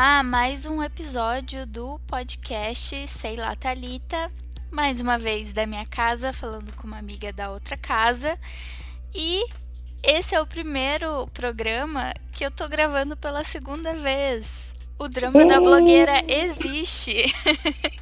[0.00, 4.28] Olá, mais um episódio do podcast Sei lá Talita.
[4.70, 8.38] Mais uma vez da minha casa, falando com uma amiga da outra casa.
[9.14, 9.44] E
[10.02, 14.74] esse é o primeiro programa que eu tô gravando pela segunda vez.
[14.98, 17.26] O drama da blogueira existe.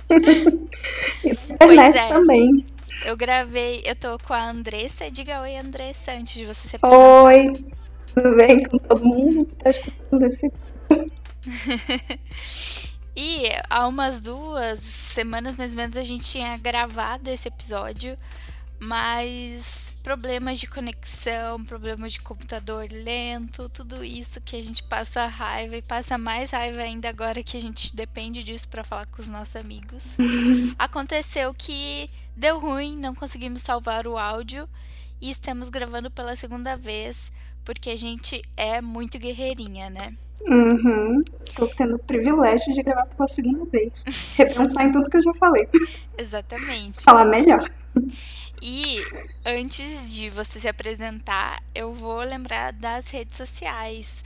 [1.50, 2.64] Internet é, também.
[3.06, 5.10] Eu gravei, eu tô com a Andressa.
[5.10, 7.24] Diga oi, Andressa, antes de você se apresentar.
[7.24, 7.52] Oi,
[8.14, 10.48] tudo bem com todo mundo que tá escutando esse
[13.16, 18.18] e há umas duas semanas mais ou menos a gente tinha gravado esse episódio,
[18.78, 25.76] mas problemas de conexão, problemas de computador lento, tudo isso que a gente passa raiva
[25.76, 29.28] e passa mais raiva ainda agora que a gente depende disso para falar com os
[29.28, 30.16] nossos amigos.
[30.78, 34.68] Aconteceu que deu ruim, não conseguimos salvar o áudio
[35.20, 37.30] e estamos gravando pela segunda vez
[37.68, 40.14] porque a gente é muito guerreirinha, né?
[40.48, 41.22] Uhum.
[41.54, 44.06] Tô tendo o privilégio de gravar pela segunda vez.
[44.38, 45.68] Repensar em tudo que eu já falei.
[46.16, 47.02] Exatamente.
[47.02, 47.70] Falar melhor.
[48.62, 49.02] E
[49.44, 54.24] antes de você se apresentar, eu vou lembrar das redes sociais.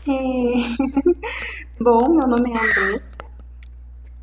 [0.08, 1.80] É...
[1.84, 3.18] Bom, meu nome é Andressa.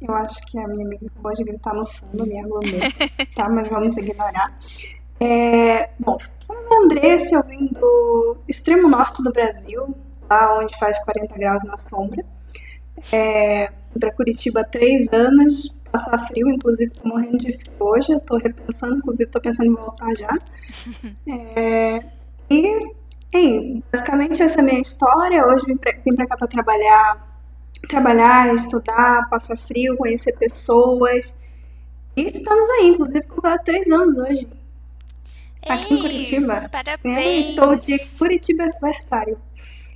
[0.01, 2.91] Eu acho que a minha amiga acabou de gritar no fundo, minha rua mesmo,
[3.35, 3.49] tá?
[3.49, 4.59] Mas vamos ignorar.
[5.21, 5.91] É...
[5.99, 9.95] Bom, meu nome é Andressa, eu vim do extremo norte do Brasil,
[10.31, 12.25] lá onde faz 40 graus na sombra.
[13.13, 18.39] É, para Curitiba há três anos, passar frio, inclusive estou morrendo de frio hoje, estou
[18.39, 20.39] repensando, inclusive estou pensando em voltar já.
[21.57, 22.05] É,
[22.51, 22.93] e,
[23.35, 25.47] e, basicamente essa é a minha história.
[25.47, 27.41] Hoje vim para cá para trabalhar,
[27.89, 31.39] trabalhar, estudar, passar frio, conhecer pessoas.
[32.17, 34.49] E estamos aí, inclusive comprar três anos hoje.
[35.67, 36.69] Aqui Ei, em Curitiba.
[36.71, 37.19] Parabéns!
[37.19, 39.39] É, estou de Curitiba aniversário.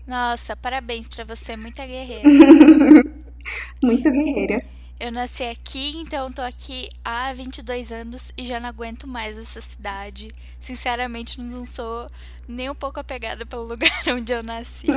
[0.06, 2.22] Nossa, parabéns para você, muita guerreira.
[3.82, 4.65] Muito guerreira.
[5.00, 9.60] Eu nasci aqui, então tô aqui há 22 anos e já não aguento mais essa
[9.60, 10.32] cidade.
[10.59, 12.09] Sinceramente, não sou
[12.48, 14.88] nem um pouco apegada pelo lugar onde eu nasci.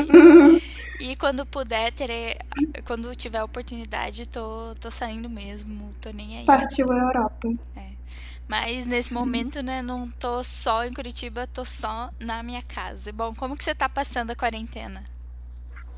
[0.99, 2.35] e quando puder, terei,
[2.85, 6.45] quando tiver oportunidade, tô, tô saindo mesmo, tô nem aí.
[6.45, 7.47] Partiu a Europa.
[7.75, 7.91] É.
[8.47, 13.11] Mas nesse momento, né, não tô só em Curitiba, tô só na minha casa.
[13.11, 15.03] Bom, como que você tá passando a quarentena?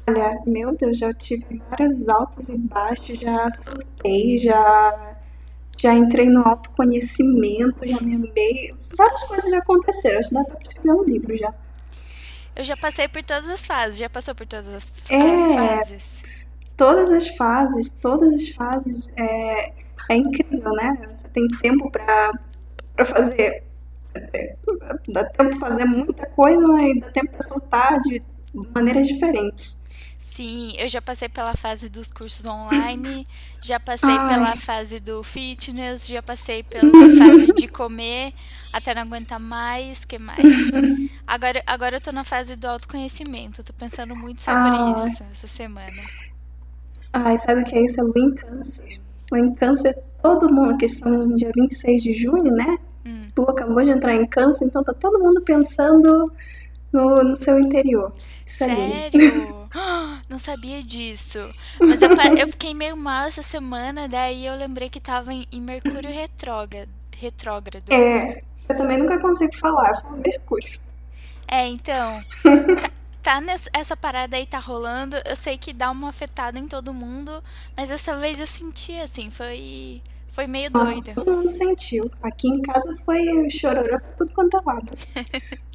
[0.07, 5.15] Olha, meu Deus, já tive vários altos e baixos, já surtei, já,
[5.79, 8.75] já entrei no autoconhecimento, já me amei.
[8.97, 11.53] Várias coisas já aconteceram, acho que dá pra escrever um livro já.
[12.55, 15.35] Eu já passei por todas as fases, já passou por todas as, É.
[15.35, 16.21] as fases.
[16.75, 19.71] Todas as fases, todas as fases, é,
[20.09, 21.01] é incrível, né?
[21.11, 22.31] Você tem tempo pra,
[22.95, 23.63] pra fazer.
[25.09, 28.21] Dá tempo pra fazer muita coisa, mas dá tempo pra soltar de
[28.75, 29.81] maneiras diferentes.
[30.33, 33.27] Sim, eu já passei pela fase dos cursos online,
[33.61, 34.33] já passei Ai.
[34.33, 38.33] pela fase do fitness, já passei pela fase de comer
[38.71, 40.39] até não aguentar mais, que mais?
[41.27, 45.07] Agora, agora eu tô na fase do autoconhecimento, tô pensando muito sobre Ai.
[45.07, 46.01] isso essa semana.
[47.13, 48.01] Ai, sabe o que é isso?
[48.01, 48.99] É lua em câncer.
[49.31, 52.79] Lua em câncer, todo mundo, que estamos no dia 26 de junho, né?
[53.05, 53.21] Hum.
[53.37, 56.33] Lua acabou de entrar em câncer, então tá todo mundo pensando
[56.91, 58.11] no, no seu interior.
[58.43, 59.09] Isso é.
[59.11, 59.69] Sério?
[60.33, 61.37] Não sabia disso.
[61.79, 62.09] Mas eu,
[62.39, 66.89] eu fiquei meio mal essa semana, daí eu lembrei que tava em, em Mercúrio retrógrado.
[67.15, 67.83] retrógrado.
[67.93, 70.79] É, eu também nunca consigo falar, eu falo Mercúrio.
[71.47, 72.19] É, então.
[72.41, 72.89] Tá,
[73.21, 75.17] tá nessa essa parada aí tá rolando.
[75.23, 77.43] Eu sei que dá uma afetada em todo mundo,
[77.77, 81.13] mas dessa vez eu senti assim, foi foi meio Nossa, doida.
[81.13, 82.09] todo mundo sentiu.
[82.23, 84.91] Aqui em casa foi chororô pra tudo quanto é lado.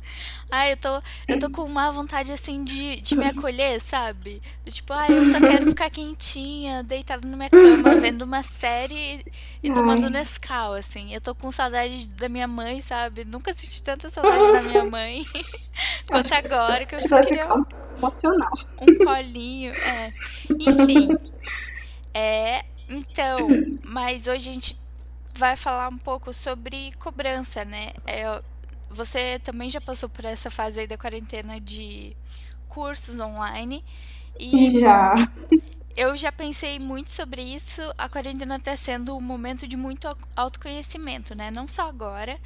[0.51, 4.41] Ai, eu tô eu tô com uma vontade assim de, de me acolher, sabe?
[4.67, 9.25] Tipo, ai, eu só quero ficar quentinha, deitada na minha cama, vendo uma série
[9.63, 10.11] e, tomando Ai.
[10.11, 11.15] Nescau, assim.
[11.15, 13.25] Eu tô com saudade da minha mãe, sabe?
[13.25, 15.25] Nunca senti tanta saudade da minha mãe
[16.09, 17.63] quanto agora, que eu só queria um
[17.99, 18.53] emocional.
[18.81, 20.09] um colinho, é.
[20.59, 21.09] Enfim.
[22.15, 23.37] É, então,
[23.85, 24.81] mas hoje a gente
[25.37, 27.93] vai falar um pouco sobre cobrança, né?
[28.07, 28.41] É,
[28.91, 32.17] você também já passou por essa fase aí da quarentena de
[32.69, 33.85] cursos online.
[34.39, 35.15] E já.
[35.97, 37.83] Eu já pensei muito sobre isso.
[37.99, 41.51] A quarentena está sendo um momento de muito autoconhecimento, né?
[41.51, 42.39] Não só agora,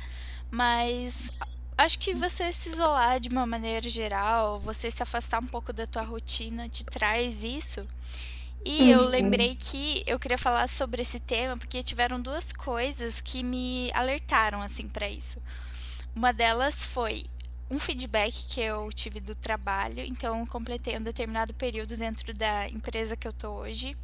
[0.50, 1.30] mas
[1.76, 5.86] acho que você se isolar de uma maneira geral, você se afastar um pouco da
[5.86, 7.86] tua rotina, te traz isso.
[8.64, 9.08] E eu uhum.
[9.08, 14.62] lembrei que eu queria falar sobre esse tema porque tiveram duas coisas que me alertaram
[14.62, 15.38] assim para isso.
[16.14, 17.24] Uma delas foi
[17.70, 22.68] um feedback que eu tive do trabalho, então eu completei um determinado período dentro da
[22.68, 23.94] empresa que eu tô hoje.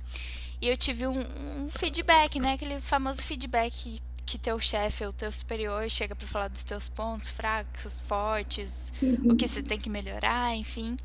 [0.60, 1.20] E eu tive um,
[1.56, 2.54] um feedback, né?
[2.54, 7.30] Aquele famoso feedback que teu chefe ou teu superior chega para falar dos teus pontos
[7.30, 9.32] fracos, fortes, uhum.
[9.32, 10.96] o que você tem que melhorar, enfim.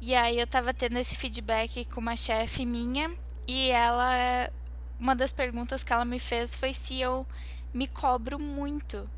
[0.00, 3.12] E aí eu tava tendo esse feedback com uma chefe minha
[3.46, 4.50] e ela
[4.98, 7.26] uma das perguntas que ela me fez foi se eu
[7.72, 9.08] me cobro muito.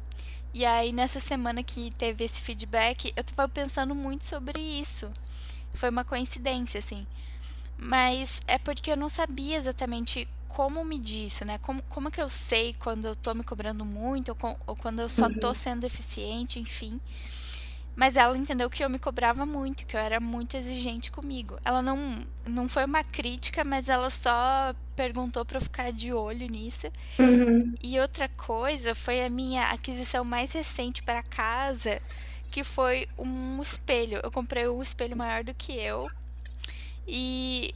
[0.52, 5.10] E aí nessa semana que teve esse feedback, eu tava pensando muito sobre isso.
[5.74, 7.06] Foi uma coincidência assim.
[7.78, 11.58] Mas é porque eu não sabia exatamente como medir isso, né?
[11.58, 15.00] Como, como que eu sei quando eu tô me cobrando muito ou, com, ou quando
[15.00, 15.54] eu só tô uhum.
[15.54, 17.00] sendo eficiente, enfim.
[17.96, 21.58] Mas ela entendeu que eu me cobrava muito, que eu era muito exigente comigo.
[21.64, 26.46] Ela não, não foi uma crítica, mas ela só perguntou para eu ficar de olho
[26.46, 26.86] nisso.
[27.18, 27.74] Uhum.
[27.82, 32.00] E outra coisa foi a minha aquisição mais recente para casa,
[32.50, 34.20] que foi um espelho.
[34.22, 36.10] Eu comprei um espelho maior do que eu.
[37.06, 37.74] E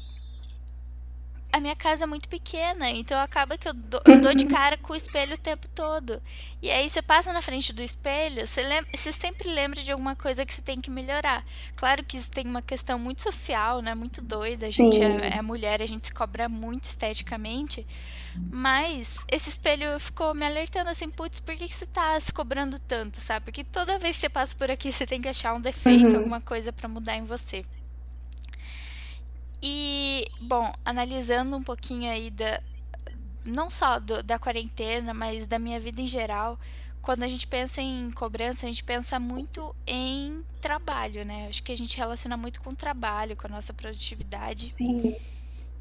[1.54, 4.76] a minha casa é muito pequena, então acaba que eu dou, eu dou, de cara
[4.76, 6.20] com o espelho o tempo todo.
[6.60, 10.16] E aí você passa na frente do espelho, você, lembra, você sempre lembra de alguma
[10.16, 11.44] coisa que você tem que melhorar.
[11.76, 13.94] Claro que isso tem uma questão muito social, né?
[13.94, 14.66] Muito doida.
[14.66, 17.86] A gente é, é, mulher, a gente se cobra muito esteticamente.
[18.50, 22.80] Mas esse espelho ficou me alertando assim, putz, por que, que você tá se cobrando
[22.80, 23.44] tanto, sabe?
[23.44, 26.16] Porque toda vez que você passa por aqui, você tem que achar um defeito, uhum.
[26.16, 27.64] alguma coisa para mudar em você.
[29.66, 32.60] E, bom, analisando um pouquinho aí da.
[33.46, 36.58] Não só do, da quarentena, mas da minha vida em geral,
[37.00, 41.46] quando a gente pensa em cobrança, a gente pensa muito em trabalho, né?
[41.48, 44.70] Acho que a gente relaciona muito com o trabalho, com a nossa produtividade.
[44.70, 45.16] Sim.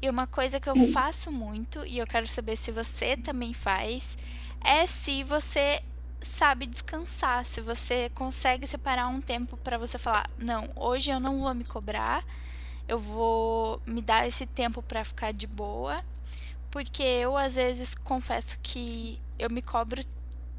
[0.00, 4.16] E uma coisa que eu faço muito, e eu quero saber se você também faz,
[4.62, 5.82] é se você
[6.22, 11.40] sabe descansar, se você consegue separar um tempo para você falar: não, hoje eu não
[11.40, 12.24] vou me cobrar
[12.88, 16.02] eu vou me dar esse tempo para ficar de boa,
[16.70, 20.02] porque eu às vezes confesso que eu me cobro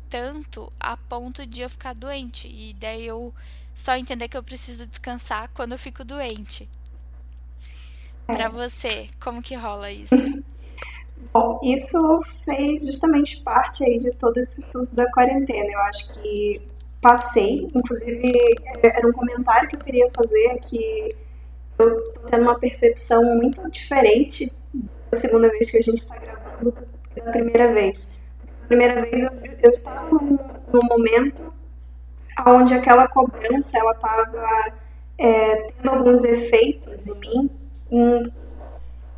[0.09, 3.33] tanto a ponto de eu ficar doente e daí eu
[3.73, 6.69] só entender que eu preciso descansar quando eu fico doente.
[8.27, 8.35] É.
[8.35, 10.15] Para você, como que rola isso?
[11.33, 11.97] Bom, isso
[12.45, 15.67] fez justamente parte aí de todo esse susto da quarentena.
[15.69, 16.61] Eu acho que
[17.01, 18.31] passei, inclusive
[18.81, 21.15] era um comentário que eu queria fazer que
[21.79, 24.51] eu tô tendo uma percepção muito diferente
[25.11, 26.73] da segunda vez que a gente está gravando
[27.15, 28.19] da primeira vez.
[28.63, 29.31] A primeira vez eu,
[29.63, 30.37] eu estava num,
[30.73, 31.53] num momento
[32.47, 34.73] onde aquela cobrança ela estava
[35.17, 37.49] é, tendo alguns efeitos em mim,
[37.91, 38.23] um,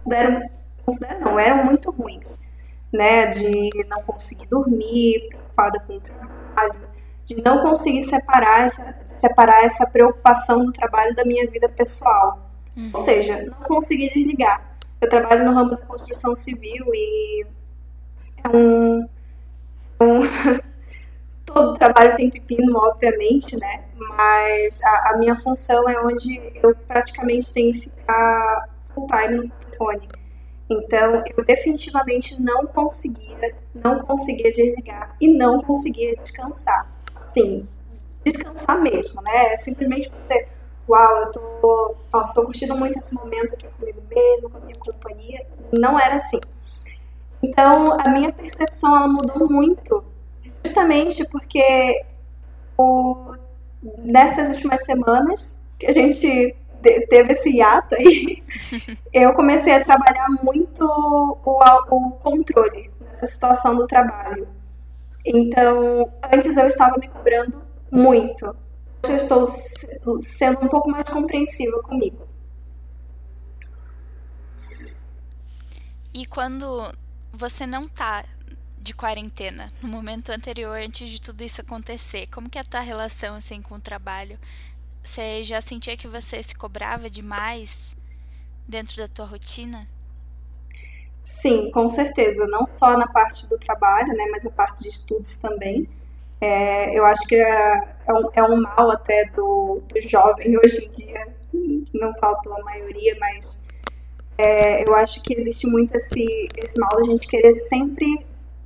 [0.03, 0.49] considero,
[0.85, 2.47] considero não, eram muito ruins,
[2.93, 3.27] né?
[3.27, 6.75] De não conseguir dormir, preocupada com o trabalho,
[7.25, 12.46] de não conseguir separar essa, separar essa preocupação do trabalho da minha vida pessoal.
[12.77, 12.91] Uhum.
[12.93, 14.77] Ou seja, não consegui desligar.
[15.01, 17.45] Eu trabalho no ramo da construção civil e
[18.43, 19.01] é um.
[19.99, 20.19] É um
[21.43, 23.85] todo trabalho tem pepino, obviamente, né?
[23.95, 29.43] Mas a, a, minha função é onde eu praticamente tenho que ficar full time no
[29.43, 30.07] telefone.
[30.69, 36.91] Então, eu definitivamente não conseguia, não conseguia desligar e não conseguia descansar.
[37.33, 37.67] Sim,
[38.23, 39.53] descansar mesmo, né?
[39.53, 40.45] É simplesmente você
[40.87, 44.77] uau, eu tô, nossa, tô curtindo muito esse momento aqui comigo mesmo, com a minha
[44.77, 45.45] companhia.
[45.77, 46.39] Não era assim.
[47.41, 50.03] Então, a minha percepção ela mudou muito,
[50.63, 52.03] justamente porque
[52.77, 53.31] o,
[53.99, 56.55] nessas últimas semanas que a gente
[57.09, 58.43] teve esse hiato aí,
[59.13, 60.83] eu comecei a trabalhar muito
[61.45, 64.47] o, o controle dessa situação do trabalho.
[65.25, 68.55] Então, antes eu estava me cobrando muito
[69.03, 69.45] eu estou
[70.21, 72.27] sendo um pouco mais compreensiva comigo.
[76.13, 76.91] E quando
[77.31, 78.25] você não tá
[78.79, 82.79] de quarentena, no momento anterior, antes de tudo isso acontecer, como que é a tua
[82.79, 84.39] relação assim com o trabalho?
[85.03, 87.95] Você já sentia que você se cobrava demais
[88.67, 89.87] dentro da tua rotina?
[91.23, 92.47] Sim, com certeza.
[92.47, 95.87] Não só na parte do trabalho, né, mas a parte de estudos também.
[96.39, 100.85] É, eu acho que é, é, um, é um mal até do, do jovem hoje
[100.85, 101.27] em dia,
[101.93, 103.65] não falo pela maioria, mas
[104.37, 108.25] é, eu acho que existe muito esse, esse mal da gente querer sempre,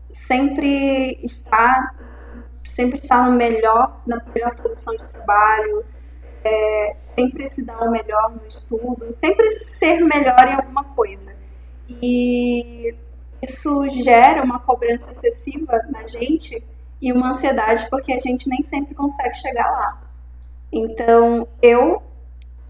[0.10, 1.96] sempre estar,
[2.66, 5.86] sempre estar no melhor, na melhor posição de trabalho,
[6.44, 11.38] é, sempre se dar o melhor no estudo, sempre ser melhor em alguma coisa.
[12.02, 12.94] E
[13.42, 16.64] isso gera uma cobrança excessiva na gente
[17.02, 20.02] e uma ansiedade porque a gente nem sempre consegue chegar lá.
[20.72, 22.02] Então, eu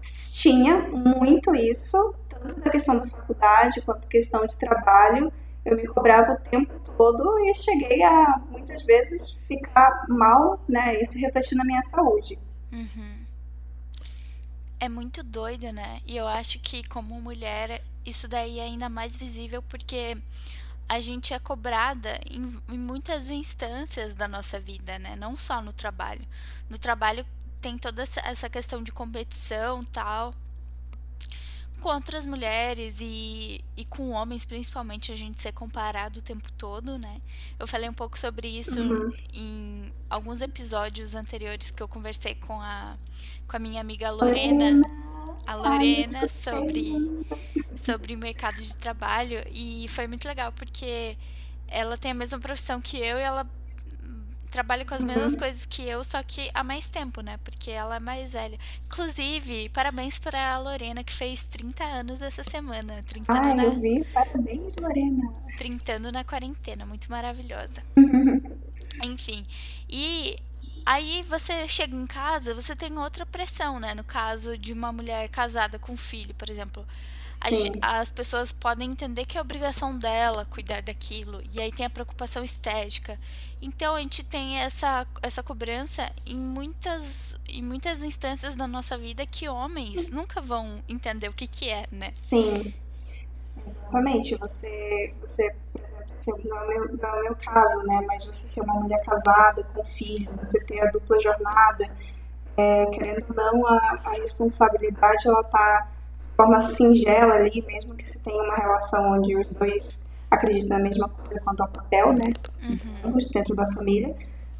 [0.00, 5.32] tinha muito isso, tanto na questão da faculdade quanto questão de trabalho.
[5.64, 11.00] Eu me cobrava o tempo todo e cheguei a muitas vezes ficar mal, né?
[11.00, 12.38] Isso refletir na minha saúde.
[12.72, 13.22] Uhum.
[14.80, 16.00] É muito doido, né?
[16.04, 20.16] E eu acho que como mulher isso daí é ainda mais visível porque
[20.88, 25.16] a gente é cobrada em, em, muitas instâncias da nossa vida, né?
[25.16, 26.26] Não só no trabalho.
[26.68, 27.26] No trabalho
[27.60, 30.34] tem toda essa questão de competição tal
[31.82, 36.96] com outras mulheres e, e com homens, principalmente, a gente ser comparado o tempo todo,
[36.96, 37.20] né?
[37.58, 39.12] Eu falei um pouco sobre isso uhum.
[39.34, 42.96] em alguns episódios anteriores que eu conversei com a,
[43.48, 44.80] com a minha amiga Lorena
[45.46, 46.92] a Lorena sobre,
[47.76, 51.16] sobre o mercado de trabalho e foi muito legal porque
[51.66, 53.44] ela tem a mesma profissão que eu e ela
[54.52, 55.08] trabalha com as uhum.
[55.08, 57.38] mesmas coisas que eu, só que há mais tempo, né?
[57.42, 58.58] Porque ela é mais velha.
[58.86, 63.02] Inclusive, parabéns para a Lorena, que fez 30 anos essa semana.
[63.06, 63.64] 30 ah, na...
[63.64, 64.04] eu vi.
[64.12, 65.34] Parabéns, Lorena.
[65.58, 66.84] 30 anos na quarentena.
[66.84, 67.82] Muito maravilhosa.
[67.96, 68.42] Uhum.
[69.02, 69.46] Enfim.
[69.88, 70.38] E
[70.84, 73.94] Aí você chega em casa, você tem outra pressão, né?
[73.94, 76.84] No caso de uma mulher casada com filho, por exemplo.
[77.80, 81.42] As pessoas podem entender que é obrigação dela cuidar daquilo.
[81.52, 83.18] E aí tem a preocupação estética.
[83.60, 89.26] Então a gente tem essa, essa cobrança em muitas, em muitas instâncias da nossa vida
[89.26, 92.08] que homens nunca vão entender o que, que é, né?
[92.10, 92.72] Sim.
[93.66, 94.36] Exatamente.
[94.36, 98.00] Você, você por exemplo, assim, não, é meu, não é o meu caso, né?
[98.06, 101.84] Mas você ser uma mulher casada, com filho, você ter a dupla jornada,
[102.56, 106.01] é, querendo ou não, a, a responsabilidade ela tá de
[106.36, 111.08] forma singela ali, mesmo que se tenha uma relação onde os dois acreditam na mesma
[111.08, 112.32] coisa quanto ao papel, né?
[112.62, 113.18] Uhum.
[113.32, 114.14] Dentro da família.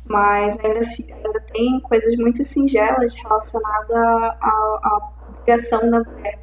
[0.05, 3.97] Mas ainda, ainda tem coisas muito singelas relacionadas
[4.41, 6.39] à, obrigação da mulher.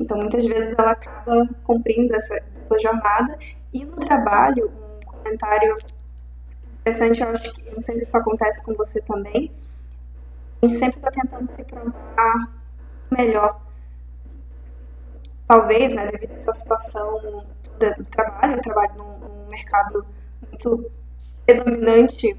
[0.00, 2.40] Então, muitas vezes ela acaba cumprindo essa
[2.80, 3.38] jornada
[3.72, 5.76] e no trabalho, um comentário
[6.80, 9.50] interessante, eu acho que, não sei se isso acontece com você também,
[10.62, 12.52] a gente sempre está tentando se provar
[13.10, 13.60] melhor.
[15.46, 17.44] Talvez, né, devido a essa situação
[17.78, 20.06] do trabalho, eu trabalho num mercado
[20.48, 20.90] muito
[21.44, 22.36] predominante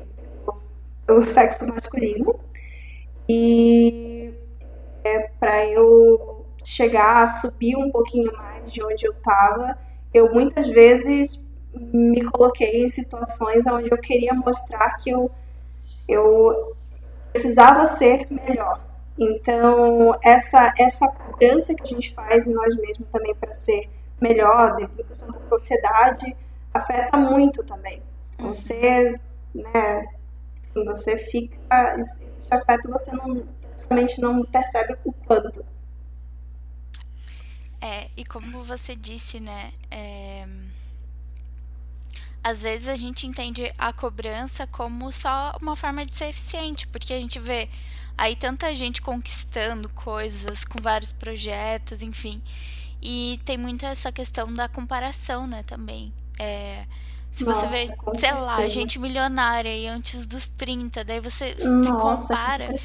[1.06, 2.40] pelo sexo masculino,
[3.30, 4.34] e
[5.04, 9.78] é, para eu chegar a subir um pouquinho mais de onde eu estava,
[10.14, 11.44] eu muitas vezes
[11.76, 15.30] me coloquei em situações onde eu queria mostrar que eu,
[16.08, 16.76] eu
[17.32, 18.84] precisava ser melhor.
[19.18, 23.90] Então, essa, essa cobrança que a gente faz em nós mesmos também para ser
[24.22, 26.36] melhor, devido à questão da sociedade,
[26.74, 28.02] afeta muito também.
[28.40, 29.16] Você,
[29.54, 30.00] né,
[30.74, 33.48] você fica, isso afeta você não,
[33.88, 35.66] realmente não percebe o quanto.
[37.82, 39.72] É, e como você disse, né?
[39.92, 40.48] É...
[42.44, 47.14] Às vezes a gente entende a cobrança como só uma forma de ser eficiente, porque
[47.14, 47.70] a gente vê
[48.18, 52.42] aí tanta gente conquistando coisas com vários projetos, enfim.
[53.02, 56.14] E tem muito essa questão da comparação, né, também.
[56.40, 56.86] É,
[57.32, 58.42] se você vê, sei certeza.
[58.42, 62.76] lá, gente milionária e antes dos 30, daí você Nossa, se compara.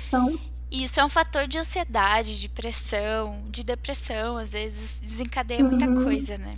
[0.71, 6.05] Isso é um fator de ansiedade, de pressão, de depressão, às vezes desencadeia muita uhum.
[6.05, 6.53] coisa, né?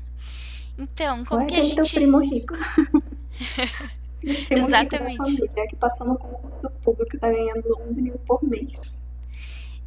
[0.77, 1.77] Então, como Ué, que a gente.
[1.77, 2.55] Teu primo rico.
[4.23, 5.13] primo Exatamente.
[5.13, 9.07] Rico família, que passou no concurso público tá ganhando 11 mil por mês.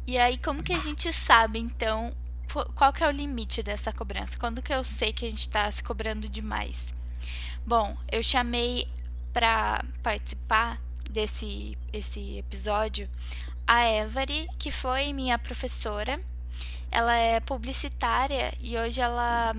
[0.06, 2.12] E aí, como que a gente sabe, então,
[2.74, 4.38] qual que é o limite dessa cobrança?
[4.38, 6.94] Quando que eu sei que a gente está se cobrando demais?
[7.66, 8.86] Bom, eu chamei
[9.32, 13.08] para participar desse esse episódio
[13.66, 16.20] a Every, que foi minha professora.
[16.90, 19.52] Ela é publicitária e hoje ela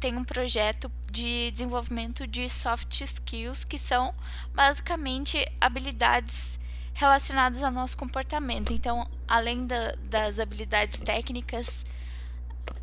[0.00, 4.14] tem um projeto de desenvolvimento de soft skills, que são
[4.54, 6.58] basicamente habilidades
[6.94, 8.72] relacionadas ao nosso comportamento.
[8.72, 11.84] Então, além da, das habilidades técnicas,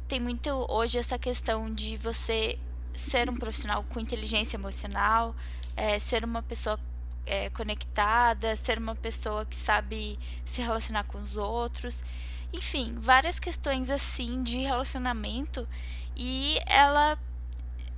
[0.07, 2.57] tem muito hoje essa questão de você
[2.93, 5.35] ser um profissional com inteligência emocional,
[5.75, 6.79] é, ser uma pessoa
[7.25, 12.03] é, conectada, ser uma pessoa que sabe se relacionar com os outros.
[12.53, 15.67] Enfim, várias questões assim de relacionamento.
[16.17, 17.17] E ela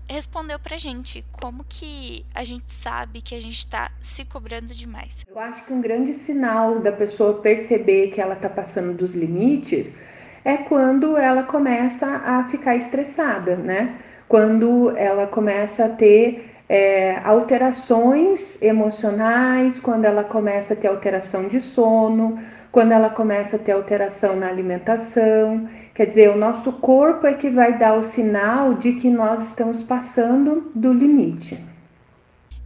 [0.10, 5.24] respondeu pra gente como que a gente sabe que a gente está se cobrando demais.
[5.28, 9.96] Eu acho que um grande sinal da pessoa perceber que ela está passando dos limites
[10.44, 13.98] é quando ela começa a ficar estressada, né?
[14.28, 21.62] Quando ela começa a ter é, alterações emocionais, quando ela começa a ter alteração de
[21.62, 22.40] sono,
[22.72, 25.68] quando ela começa a ter alteração na alimentação.
[26.00, 29.84] Quer dizer, o nosso corpo é que vai dar o sinal de que nós estamos
[29.84, 31.62] passando do limite.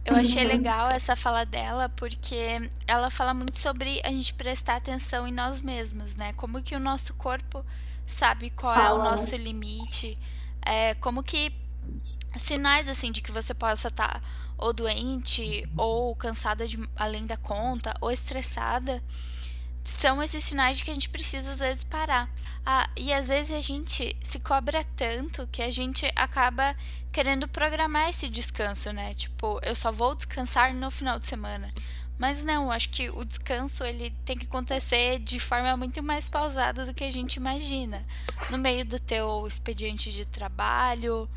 [0.04, 0.52] Eu achei uhum.
[0.52, 5.58] legal essa fala dela porque ela fala muito sobre a gente prestar atenção em nós
[5.58, 6.32] mesmos, né?
[6.34, 7.60] Como que o nosso corpo
[8.06, 10.16] sabe qual é o nosso limite,
[10.64, 11.52] é, como que
[12.38, 14.20] sinais assim de que você possa estar tá
[14.56, 19.00] ou doente ou cansada de além da conta ou estressada
[19.84, 22.28] são esses sinais de que a gente precisa às vezes parar.
[22.66, 26.74] Ah, e às vezes a gente se cobra tanto que a gente acaba
[27.12, 29.12] querendo programar esse descanso, né?
[29.14, 31.72] Tipo, eu só vou descansar no final de semana.
[32.18, 36.86] Mas não, acho que o descanso ele tem que acontecer de forma muito mais pausada
[36.86, 38.04] do que a gente imagina.
[38.50, 41.28] No meio do teu expediente de trabalho,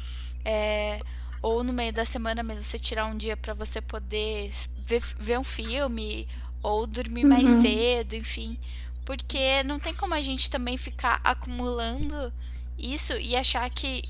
[0.45, 0.99] é,
[1.41, 5.39] ou no meio da semana mesmo você tirar um dia para você poder ver, ver,
[5.39, 6.27] um filme
[6.67, 7.29] ou dormir uhum.
[7.29, 8.57] mais cedo, enfim.
[9.05, 12.33] Porque não tem como a gente também ficar acumulando
[12.77, 14.01] isso e achar que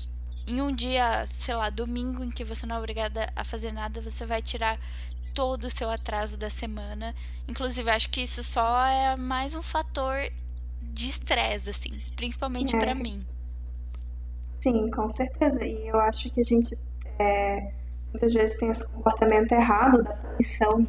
[0.46, 4.00] em um dia, sei lá, domingo em que você não é obrigada a fazer nada,
[4.00, 4.78] você vai tirar
[5.34, 7.14] todo o seu atraso da semana.
[7.46, 10.16] Inclusive, acho que isso só é mais um fator
[10.82, 12.78] de estresse, assim, principalmente é.
[12.78, 13.24] para mim.
[14.60, 15.64] Sim, com certeza.
[15.64, 16.76] E eu acho que a gente
[17.20, 17.72] é,
[18.10, 20.86] muitas vezes tem esse comportamento errado da punição.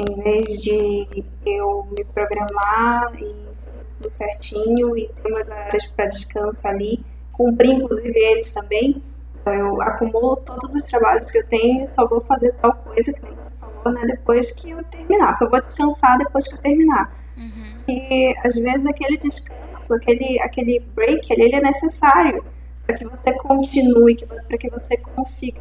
[0.00, 1.06] Em vez de
[1.44, 3.34] eu me programar e
[3.64, 9.02] fazer tudo certinho e ter meus horários para descanso ali, cumprir inclusive eles também.
[9.40, 13.12] Então eu acumulo todos os trabalhos que eu tenho e só vou fazer tal coisa
[13.12, 15.34] que você falou, né, depois que eu terminar.
[15.34, 17.14] Só vou descansar depois que eu terminar.
[17.36, 17.94] Uhum.
[17.94, 22.42] E às vezes aquele descanso, aquele, aquele break, ele, ele é necessário
[22.86, 24.16] para que você continue,
[24.48, 25.60] para que você consiga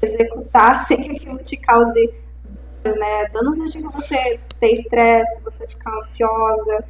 [0.00, 2.21] executar sem que aquilo te cause
[2.84, 6.84] né, danos de você ter estresse, você ficar ansiosa.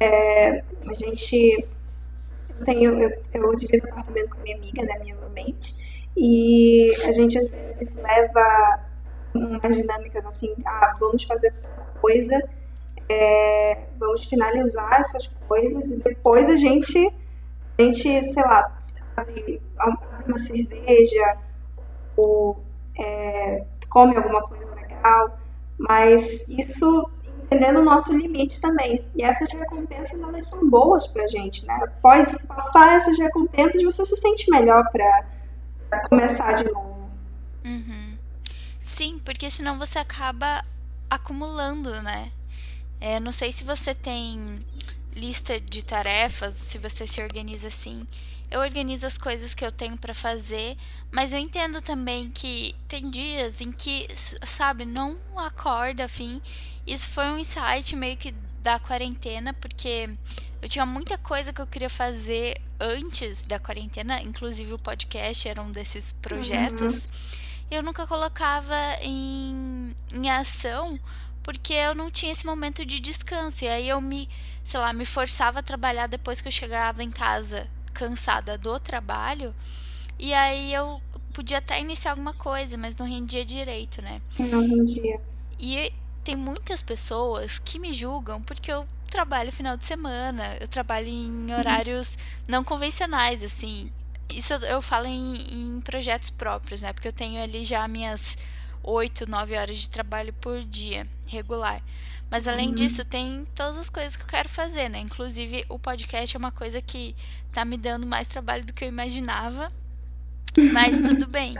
[0.00, 1.66] É, a gente
[2.58, 7.38] eu tenho, eu, eu divido apartamento com minha amiga, né, minha roommate, e a gente
[7.38, 8.84] às vezes leva
[9.34, 11.54] umas dinâmicas assim, ah, vamos fazer
[12.00, 12.36] coisa,
[13.08, 17.14] é, vamos finalizar essas coisas e depois a gente,
[17.78, 18.78] a gente, sei lá,
[19.16, 19.60] abre
[20.26, 21.38] uma cerveja
[22.16, 22.62] ou
[22.98, 25.38] é, come alguma coisa legal,
[25.78, 27.10] mas isso
[27.44, 29.04] entendendo o nosso limite também.
[29.16, 31.74] E essas recompensas elas são boas pra gente, né?
[31.82, 35.26] Após passar essas recompensas, você se sente melhor pra,
[36.08, 37.10] começar de novo.
[37.64, 38.18] Uhum.
[38.78, 40.64] Sim, porque senão você acaba
[41.08, 42.30] acumulando, né?
[43.00, 44.56] É, não sei se você tem
[45.18, 48.06] lista de tarefas, se você se organiza assim
[48.50, 50.76] eu organizo as coisas que eu tenho para fazer,
[51.12, 56.40] mas eu entendo também que tem dias em que, sabe, não acorda, afim.
[56.86, 60.08] Isso foi um insight meio que da quarentena, porque
[60.62, 65.60] eu tinha muita coisa que eu queria fazer antes da quarentena, inclusive o podcast era
[65.60, 67.04] um desses projetos.
[67.04, 67.10] Uhum.
[67.70, 70.98] Eu nunca colocava em, em ação
[71.48, 73.64] porque eu não tinha esse momento de descanso.
[73.64, 74.28] E aí eu me,
[74.68, 79.54] sei lá, me forçava a trabalhar depois que eu chegava em casa cansada do trabalho.
[80.18, 81.00] E aí eu
[81.32, 84.20] podia até iniciar alguma coisa, mas não rendia direito, né?
[84.38, 85.18] Não rendia.
[85.58, 85.90] E
[86.22, 91.50] tem muitas pessoas que me julgam porque eu trabalho final de semana, eu trabalho em
[91.50, 93.90] horários não convencionais, assim.
[94.30, 96.92] Isso eu falo em, em projetos próprios, né?
[96.92, 98.36] Porque eu tenho ali já minhas
[98.82, 101.82] 8, 9 horas de trabalho por dia, regular.
[102.30, 102.74] Mas além uhum.
[102.74, 105.00] disso, tem todas as coisas que eu quero fazer, né?
[105.00, 107.16] Inclusive, o podcast é uma coisa que
[107.52, 109.72] tá me dando mais trabalho do que eu imaginava.
[110.72, 111.56] Mas tudo bem.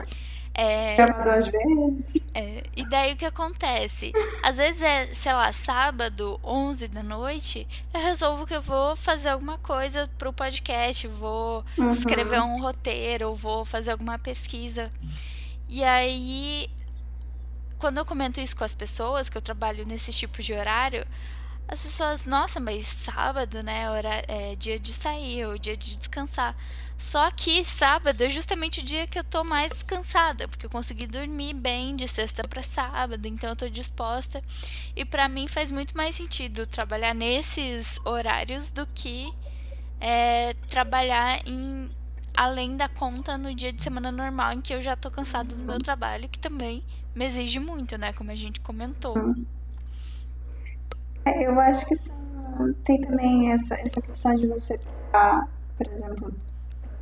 [0.61, 2.27] É, duas vezes.
[2.35, 4.13] É, e daí o que acontece?
[4.43, 9.29] Às vezes é, sei lá, sábado, 11 da noite, eu resolvo que eu vou fazer
[9.29, 11.93] alguma coisa pro podcast, vou uhum.
[11.93, 14.91] escrever um roteiro, ou vou fazer alguma pesquisa.
[15.69, 16.69] E aí
[17.79, 21.07] quando eu comento isso com as pessoas, que eu trabalho nesse tipo de horário,
[21.69, 26.55] as pessoas, nossa, mas sábado, né, hora, é dia de sair, ou dia de descansar.
[26.99, 31.07] Só que sábado é justamente o dia que eu tô mais descansada, porque eu consegui
[31.07, 34.41] dormir bem de sexta para sábado, então eu tô disposta.
[34.97, 39.33] E para mim faz muito mais sentido trabalhar nesses horários do que
[40.01, 41.91] é, trabalhar em
[42.37, 45.63] além da conta no dia de semana normal em que eu já tô cansada do
[45.65, 46.83] meu trabalho, que também
[47.19, 49.15] me exige muito, né, como a gente comentou.
[51.25, 51.95] É, eu acho que
[52.85, 56.35] tem também essa, essa questão de você estar, por exemplo,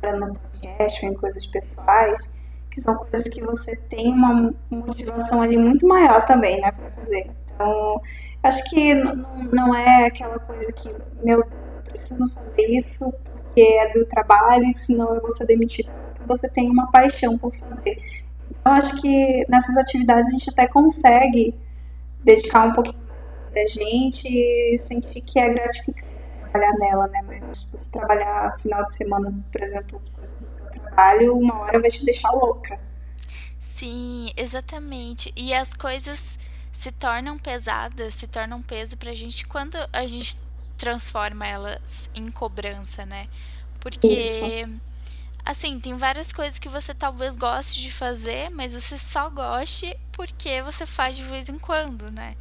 [0.01, 2.33] no podcast ou em coisas pessoais,
[2.71, 7.29] que são coisas que você tem uma motivação ali muito maior também, né, para fazer.
[7.45, 8.01] Então,
[8.41, 10.89] acho que não, é aquela coisa que,
[11.23, 15.91] meu Deus, eu preciso fazer isso porque é do trabalho, senão eu vou ser demitido.
[16.27, 18.16] Você tem uma paixão por fazer.
[18.67, 21.55] Então, acho que nessas atividades a gente até consegue
[22.25, 23.01] dedicar um pouquinho
[23.53, 26.05] da gente e sentir que é gratificante
[26.51, 27.21] trabalhar nela, né?
[27.25, 30.01] Mas se você trabalhar final de semana, por exemplo,
[30.73, 32.77] trabalho, uma hora vai te deixar louca.
[33.57, 35.31] Sim, exatamente.
[35.33, 36.37] E as coisas
[36.73, 40.35] se tornam pesadas, se tornam peso pra gente quando a gente
[40.77, 43.29] transforma elas em cobrança, né?
[43.79, 44.45] Porque Isso.
[45.47, 50.61] Assim, tem várias coisas que você talvez goste de fazer, mas você só goste porque
[50.61, 52.35] você faz de vez em quando, né?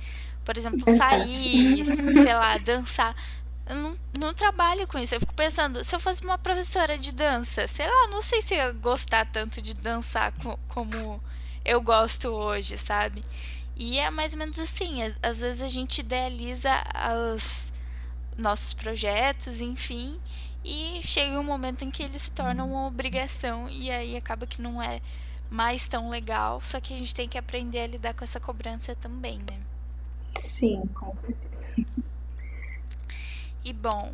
[0.45, 3.15] Por exemplo, sair, sei lá, dançar.
[3.69, 5.15] Eu não, não trabalho com isso.
[5.15, 8.55] Eu fico pensando, se eu fosse uma professora de dança, sei lá, não sei se
[8.55, 11.21] eu ia gostar tanto de dançar co como
[11.65, 13.23] eu gosto hoje, sabe?
[13.77, 15.03] E é mais ou menos assim.
[15.03, 16.71] Às, às vezes a gente idealiza
[17.35, 17.73] os
[18.37, 20.21] nossos projetos, enfim,
[20.67, 24.61] e chega um momento em que eles se tornam uma obrigação e aí acaba que
[24.61, 25.01] não é
[25.49, 26.61] mais tão legal.
[26.61, 29.61] Só que a gente tem que aprender a lidar com essa cobrança também, né?
[30.37, 31.87] Sim, com certeza.
[33.65, 34.13] E bom,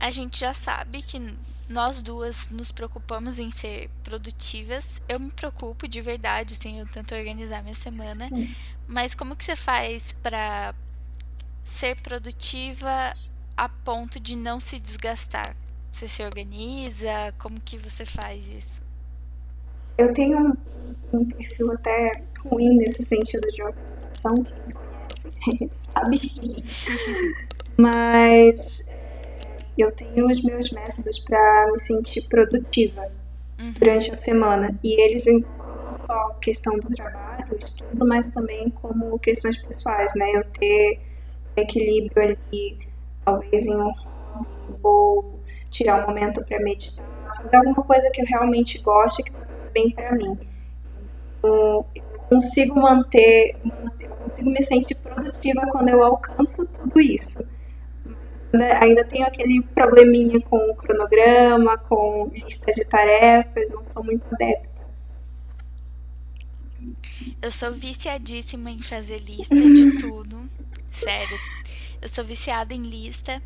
[0.00, 1.32] a gente já sabe que
[1.68, 5.00] nós duas nos preocupamos em ser produtivas.
[5.08, 8.28] Eu me preocupo de verdade, assim, eu tento organizar minha semana.
[8.28, 8.52] Sim.
[8.88, 10.74] Mas como que você faz para
[11.64, 13.12] ser produtiva
[13.56, 15.56] a ponto de não se desgastar?
[15.92, 17.32] Você se organiza?
[17.38, 18.82] Como que você faz isso?
[19.96, 20.54] Eu tenho um,
[21.12, 26.20] um perfil até ruim nesse sentido de organização, quem me conhece sabe.
[27.78, 28.86] Mas
[29.76, 33.06] eu tenho os meus métodos para me sentir produtiva
[33.58, 33.72] uhum.
[33.72, 34.78] durante a semana.
[34.82, 40.30] E eles incluem só questão do trabalho, estudo, mas também como questões pessoais, né?
[40.34, 41.00] Eu ter
[41.56, 42.78] equilíbrio ali,
[43.26, 47.04] talvez em um hobby, ou tirar um momento para meditar,
[47.36, 50.38] fazer alguma coisa que eu realmente goste, que faça bem para mim.
[51.38, 53.54] Então, eu consigo manter,
[54.00, 57.44] eu consigo me sentir produtiva quando eu alcanço tudo isso
[58.80, 64.86] ainda tenho aquele probleminha com o cronograma, com lista de tarefas, não sou muito adepta.
[67.42, 70.48] Eu sou viciadíssima em fazer lista de tudo.
[70.90, 71.36] Sério.
[72.00, 73.42] Eu sou viciada em lista.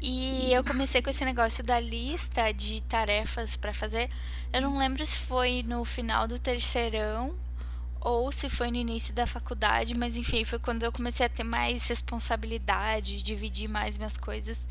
[0.00, 4.10] E eu comecei com esse negócio da lista de tarefas para fazer.
[4.52, 7.32] Eu não lembro se foi no final do terceirão
[8.00, 11.44] ou se foi no início da faculdade, mas enfim, foi quando eu comecei a ter
[11.44, 14.66] mais responsabilidade, dividir mais minhas coisas.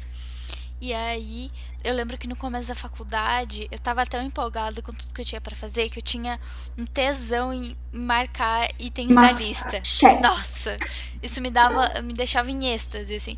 [0.81, 1.51] E aí,
[1.83, 5.25] eu lembro que no começo da faculdade, eu tava tão empolgada com tudo que eu
[5.25, 6.39] tinha para fazer que eu tinha
[6.75, 9.81] um tesão em marcar itens Marca, da lista.
[9.81, 10.19] Check.
[10.19, 10.79] Nossa,
[11.21, 13.37] isso me dava, me deixava em êxtase assim.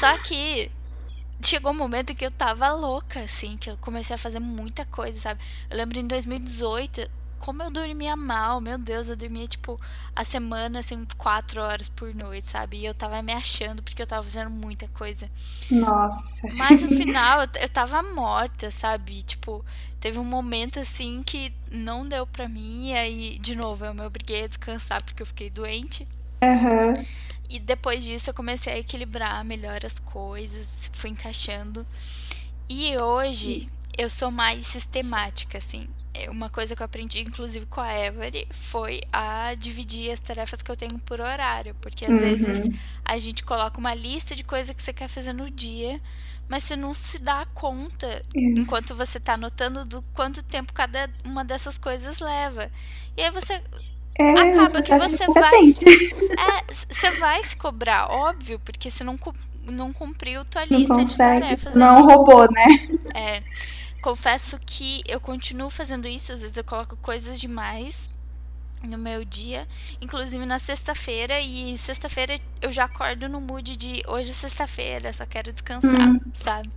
[0.00, 0.68] Só que
[1.40, 5.16] chegou um momento que eu tava louca, assim, que eu comecei a fazer muita coisa,
[5.18, 5.40] sabe?
[5.70, 7.08] Eu lembro em 2018,
[7.40, 9.80] como eu dormia mal, meu Deus, eu dormia tipo
[10.14, 12.78] a semana assim quatro horas por noite, sabe?
[12.78, 15.28] E eu tava me achando porque eu tava fazendo muita coisa.
[15.70, 16.46] Nossa.
[16.52, 19.22] Mas no final eu, tava morta, sabe?
[19.22, 19.64] Tipo,
[19.98, 24.02] teve um momento assim que não deu pra mim e aí, de novo, eu me
[24.02, 26.06] obriguei a descansar porque eu fiquei doente.
[26.42, 27.04] Uhum.
[27.48, 31.86] E depois disso eu comecei a equilibrar melhor as coisas, fui encaixando.
[32.68, 33.68] E hoje
[34.00, 35.86] eu sou mais sistemática, assim.
[36.14, 40.62] É, uma coisa que eu aprendi, inclusive, com a Every foi a dividir as tarefas
[40.62, 41.76] que eu tenho por horário.
[41.82, 42.18] Porque às uhum.
[42.18, 42.62] vezes
[43.04, 46.00] a gente coloca uma lista de coisas que você quer fazer no dia,
[46.48, 48.60] mas você não se dá conta, Isso.
[48.60, 52.70] enquanto você está anotando, do quanto tempo cada uma dessas coisas leva.
[53.18, 53.62] E aí você
[54.18, 55.60] é, acaba que você vai.
[56.40, 59.18] É, você vai se cobrar, óbvio, porque você não,
[59.66, 61.74] não cumpriu tua lista não consegue, de tarefas.
[61.74, 62.66] Não é um robô, né?
[63.14, 63.40] É.
[64.00, 68.18] Confesso que eu continuo fazendo isso, às vezes eu coloco coisas demais.
[68.82, 69.68] no meu dia,
[70.00, 75.26] inclusive na sexta-feira, e sexta-feira eu já acordo no mood de hoje é sexta-feira, só
[75.26, 76.20] quero descansar, uhum.
[76.32, 76.70] sabe?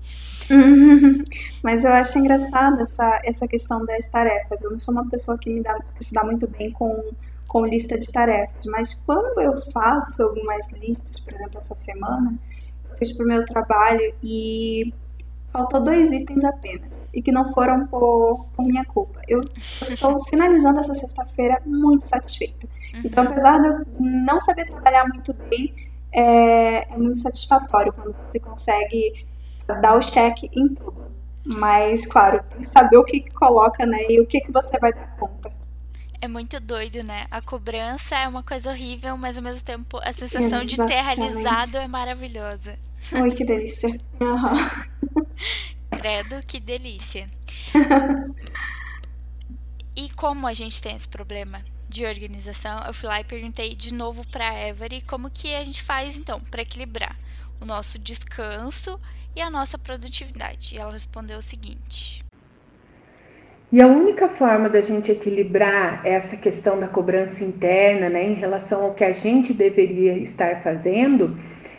[0.51, 1.23] Uhum.
[1.63, 4.61] Mas eu acho engraçado essa, essa questão das tarefas.
[4.61, 7.11] Eu não sou uma pessoa que, me dá, que se dá muito bem com,
[7.47, 12.37] com lista de tarefas, mas quando eu faço algumas listas, por exemplo, essa semana,
[12.89, 14.93] eu fiz para o meu trabalho e
[15.53, 19.21] faltou dois itens apenas e que não foram por, por minha culpa.
[19.27, 22.67] Eu, eu estou finalizando essa sexta-feira muito satisfeita.
[22.95, 23.01] Uhum.
[23.05, 25.73] Então, apesar de eu não saber trabalhar muito bem,
[26.11, 29.25] é, é muito satisfatório quando você consegue
[29.81, 31.13] dar o cheque em tudo.
[31.45, 33.99] Mas, claro, tem que saber o que, que coloca, né?
[34.09, 35.53] E o que, que você vai dar conta.
[36.21, 37.25] É muito doido, né?
[37.29, 40.75] A cobrança é uma coisa horrível, mas ao mesmo tempo a sensação Exatamente.
[40.75, 42.79] de ter realizado é maravilhosa.
[43.11, 43.89] Oi, que delícia.
[44.21, 45.25] Uhum.
[45.97, 47.27] Credo, que delícia.
[49.95, 53.93] e como a gente tem esse problema de organização, eu fui lá e perguntei de
[53.93, 57.15] novo para Every como que a gente faz então para equilibrar
[57.59, 58.99] o nosso descanso
[59.35, 60.73] e a nossa produtividade.
[60.73, 62.23] E ela respondeu o seguinte:
[63.73, 68.83] e a única forma da gente equilibrar essa questão da cobrança interna, né, em relação
[68.83, 71.35] ao que a gente deveria estar fazendo,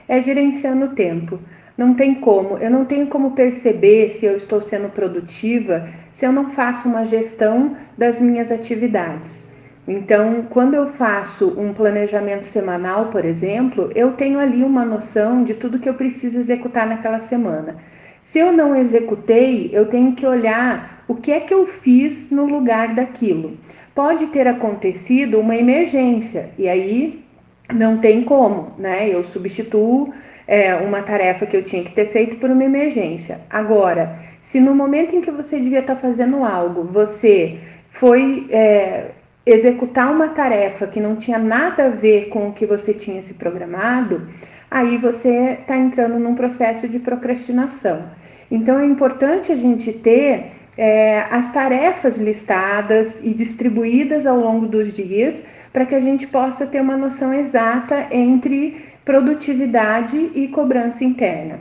[0.09, 1.39] é gerenciando o tempo.
[1.77, 6.33] Não tem como, eu não tenho como perceber se eu estou sendo produtiva se eu
[6.33, 9.45] não faço uma gestão das minhas atividades.
[9.87, 15.55] Então, quando eu faço um planejamento semanal, por exemplo, eu tenho ali uma noção de
[15.55, 17.77] tudo que eu preciso executar naquela semana.
[18.23, 22.47] Se eu não executei, eu tenho que olhar o que é que eu fiz no
[22.47, 23.59] lugar daquilo.
[23.95, 27.24] Pode ter acontecido uma emergência, e aí
[27.73, 29.09] não tem como, né?
[29.09, 30.13] Eu substituo
[30.47, 33.41] é, uma tarefa que eu tinha que ter feito por uma emergência.
[33.49, 37.59] Agora, se no momento em que você devia estar fazendo algo, você
[37.91, 39.07] foi é,
[39.47, 43.35] executar uma tarefa que não tinha nada a ver com o que você tinha se
[43.35, 44.29] programado,
[44.71, 48.05] aí você está entrando num processo de procrastinação.
[48.51, 54.93] Então é importante a gente ter é, as tarefas listadas e distribuídas ao longo dos
[54.93, 61.59] dias para que a gente possa ter uma noção exata entre produtividade e cobrança interna.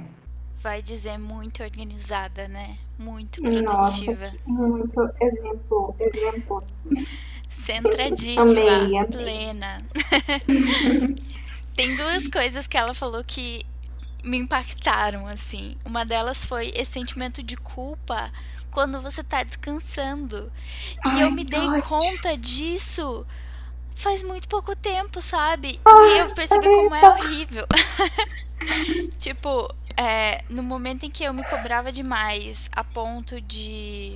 [0.58, 2.78] Vai dizer muito organizada, né?
[3.00, 4.32] Muito produtiva.
[4.46, 6.64] Nossa, muito exemplo, exemplo.
[7.50, 9.82] Centradíssima, amei, plena.
[11.76, 13.66] Tem duas coisas que ela falou que
[14.24, 15.76] me impactaram, assim.
[15.84, 18.32] Uma delas foi esse sentimento de culpa
[18.70, 20.52] quando você tá descansando.
[21.04, 23.26] E Ai, eu me dei conta disso
[23.96, 25.80] faz muito pouco tempo, sabe?
[25.86, 27.66] e eu percebi como é horrível.
[29.18, 34.14] tipo, é, no momento em que eu me cobrava demais, a ponto de.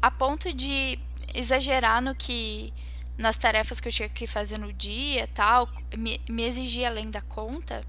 [0.00, 0.98] A ponto de
[1.34, 2.72] exagerar no que.
[3.18, 7.22] nas tarefas que eu tinha que fazer no dia tal, me, me exigir além da
[7.22, 7.82] conta.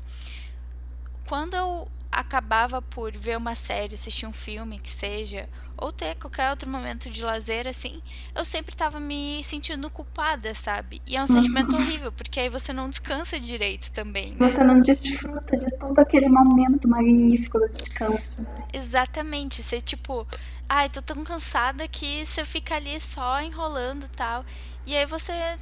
[1.28, 6.50] Quando eu acabava por ver uma série, assistir um filme que seja, ou ter qualquer
[6.50, 8.02] outro momento de lazer, assim,
[8.36, 11.02] eu sempre tava me sentindo culpada, sabe?
[11.06, 11.82] E é um sentimento uhum.
[11.82, 14.32] horrível, porque aí você não descansa direito também.
[14.32, 14.50] Né?
[14.50, 18.46] Você não desfruta de todo aquele momento magnífico do descanso.
[18.74, 19.62] Exatamente.
[19.62, 20.28] Você, tipo,
[20.68, 24.44] ai, tô tão cansada que você fica ali só enrolando e tal.
[24.86, 25.60] E aí você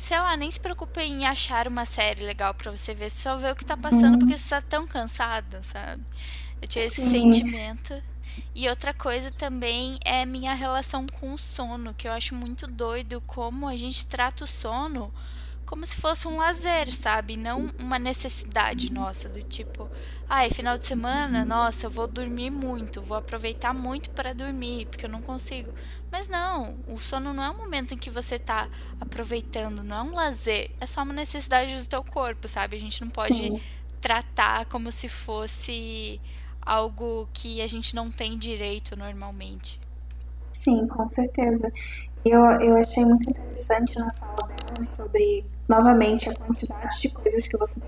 [0.00, 3.36] sei lá, nem se preocupe em achar uma série legal para você ver, você só
[3.36, 6.02] vê o que tá passando porque você tá tão cansada, sabe?
[6.60, 7.32] Eu tinha esse Sim.
[7.32, 8.02] sentimento.
[8.54, 13.20] E outra coisa também é minha relação com o sono, que eu acho muito doido
[13.22, 15.12] como a gente trata o sono
[15.72, 17.34] como se fosse um lazer, sabe?
[17.34, 19.88] Não uma necessidade nossa, do tipo,
[20.28, 24.84] ai, ah, final de semana, nossa, eu vou dormir muito, vou aproveitar muito para dormir,
[24.84, 25.72] porque eu não consigo.
[26.10, 28.68] Mas não, o sono não é um momento em que você tá
[29.00, 32.76] aproveitando, não é um lazer, é só uma necessidade do teu corpo, sabe?
[32.76, 33.58] A gente não pode Sim.
[33.98, 36.20] tratar como se fosse
[36.60, 39.80] algo que a gente não tem direito normalmente.
[40.52, 41.72] Sim, com certeza.
[42.24, 47.56] Eu, eu achei muito interessante na fala dela sobre, novamente, a quantidade de coisas que
[47.56, 47.80] você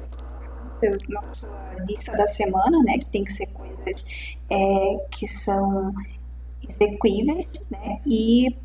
[0.80, 2.98] tem na sua lista da semana, né?
[2.98, 4.06] Que tem que ser coisas
[4.50, 5.92] é, que são
[6.66, 8.00] execuíveis, né?
[8.06, 8.56] E,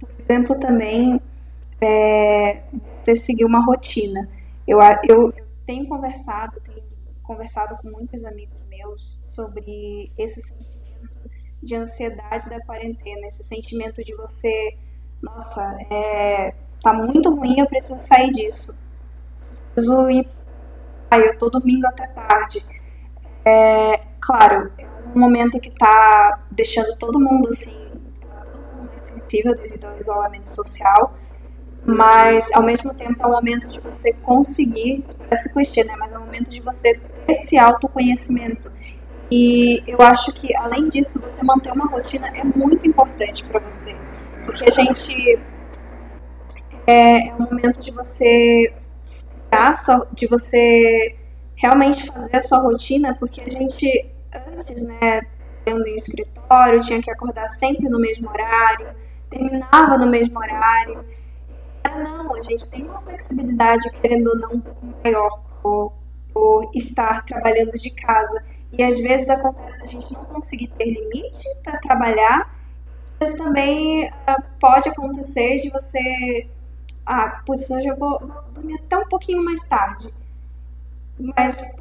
[0.00, 1.20] por exemplo, também
[1.80, 2.62] é,
[3.02, 4.28] você seguir uma rotina.
[4.66, 6.82] Eu, eu, eu tenho conversado, tenho
[7.22, 11.30] conversado com muitos amigos meus sobre esse sentimento
[11.62, 14.76] de ansiedade da quarentena, esse sentimento de você,
[15.20, 18.76] nossa, é, tá muito ruim, eu preciso sair disso.
[19.74, 20.28] Preciso ir.
[21.10, 22.64] Ai, eu tô dormindo até tarde.
[23.44, 27.90] É, claro, é um momento que tá deixando todo mundo assim,
[28.20, 31.14] tá todo mundo possível devido ao isolamento social,
[31.84, 35.94] mas ao mesmo tempo é o momento de você conseguir, parece clichê, né?
[35.98, 38.70] Mas é o momento de você ter esse autoconhecimento.
[39.30, 43.96] E eu acho que além disso, você manter uma rotina é muito importante para você,
[44.44, 45.40] porque a gente
[46.86, 48.72] é, o momento de você
[50.14, 51.16] de você
[51.54, 55.20] realmente fazer a sua rotina, porque a gente antes, né,
[55.64, 58.94] trabalhando em escritório, tinha que acordar sempre no mesmo horário,
[59.30, 61.04] terminava no mesmo horário.
[61.84, 65.92] não, a gente tem uma flexibilidade, querendo ou não, um pouco maior por,
[66.32, 68.42] por estar trabalhando de casa.
[68.72, 72.58] E às vezes acontece a gente não conseguir ter limite para trabalhar,
[73.20, 76.48] mas também uh, pode acontecer de você.
[77.04, 80.12] Ah, putz, hoje eu vou, vou dormir até um pouquinho mais tarde.
[81.18, 81.76] Mas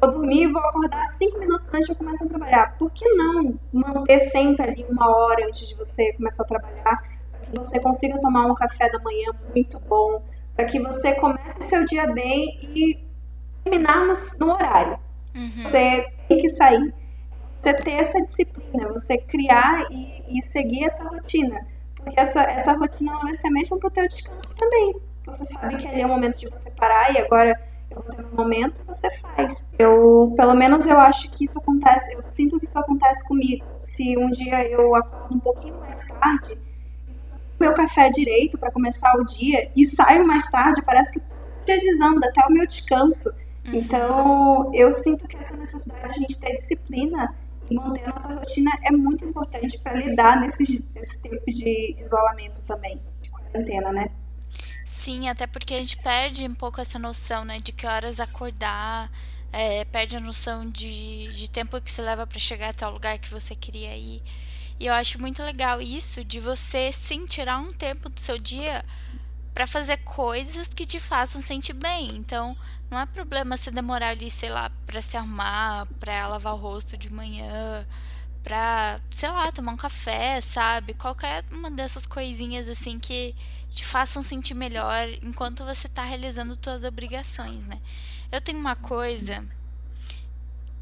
[0.00, 2.76] vou dormir e vou acordar cinco minutos antes de eu começar a trabalhar.
[2.76, 7.50] Por que não manter sempre ali uma hora antes de você começar a trabalhar, para
[7.50, 10.22] que você consiga tomar um café da manhã muito bom,
[10.54, 12.98] para que você comece o seu dia bem e
[13.64, 14.98] terminar no, no horário.
[15.34, 15.64] Uhum.
[15.64, 16.94] Você tem que sair.
[17.60, 21.64] Você ter essa disciplina, você criar e, e seguir essa rotina.
[22.02, 24.94] Porque essa, essa rotina vai ser mesmo para o teu descanso também.
[25.26, 27.58] Você sabe que ali é o momento de você parar e agora
[27.90, 29.68] eu vou ter um momento, você faz.
[29.78, 33.64] Eu, pelo menos eu acho que isso acontece, eu sinto que isso acontece comigo.
[33.82, 36.58] Se um dia eu acordo um pouquinho mais tarde,
[37.60, 41.22] meu café direito para começar o dia e saio mais tarde, parece que o
[41.64, 43.28] dia desanda até o meu descanso.
[43.66, 43.74] Uhum.
[43.74, 47.32] Então, eu sinto que essa necessidade de a gente ter disciplina
[47.74, 53.00] manter a nossa rotina é muito importante para lidar nesse, nesse tempo de, isolamento também,
[53.20, 54.06] de quarentena, né?
[54.84, 59.10] Sim, até porque a gente perde um pouco essa noção, né, de que horas acordar,
[59.52, 63.18] é, perde a noção de, de tempo que se leva para chegar até o lugar
[63.18, 64.22] que você queria ir.
[64.78, 68.82] E eu acho muito legal isso de você sim tirar um tempo do seu dia
[69.54, 72.16] para fazer coisas que te façam sentir bem.
[72.16, 72.56] Então,
[72.90, 76.96] não é problema se demorar ali, sei lá, para se arrumar, para lavar o rosto
[76.96, 77.86] de manhã,
[78.42, 80.94] pra, sei lá, tomar um café, sabe?
[80.94, 83.34] Qualquer uma dessas coisinhas assim que
[83.70, 87.80] te façam sentir melhor enquanto você está realizando suas obrigações, né?
[88.30, 89.44] Eu tenho uma coisa.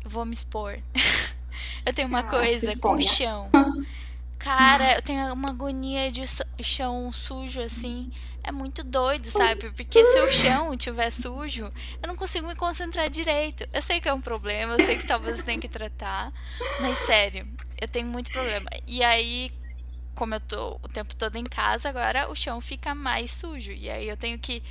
[0.05, 0.81] Vou me expor.
[1.87, 3.51] eu tenho uma ah, coisa com o chão.
[4.41, 6.25] Cara, eu tenho uma agonia de
[6.63, 8.11] chão sujo assim.
[8.43, 9.71] É muito doido, sabe?
[9.71, 11.71] Porque se o chão estiver sujo,
[12.03, 13.65] eu não consigo me concentrar direito.
[13.71, 16.33] Eu sei que é um problema, eu sei que talvez você tenha que tratar.
[16.81, 17.47] Mas sério,
[17.79, 18.71] eu tenho muito problema.
[18.87, 19.53] E aí,
[20.15, 23.73] como eu tô o tempo todo em casa, agora o chão fica mais sujo.
[23.73, 24.63] E aí eu tenho que.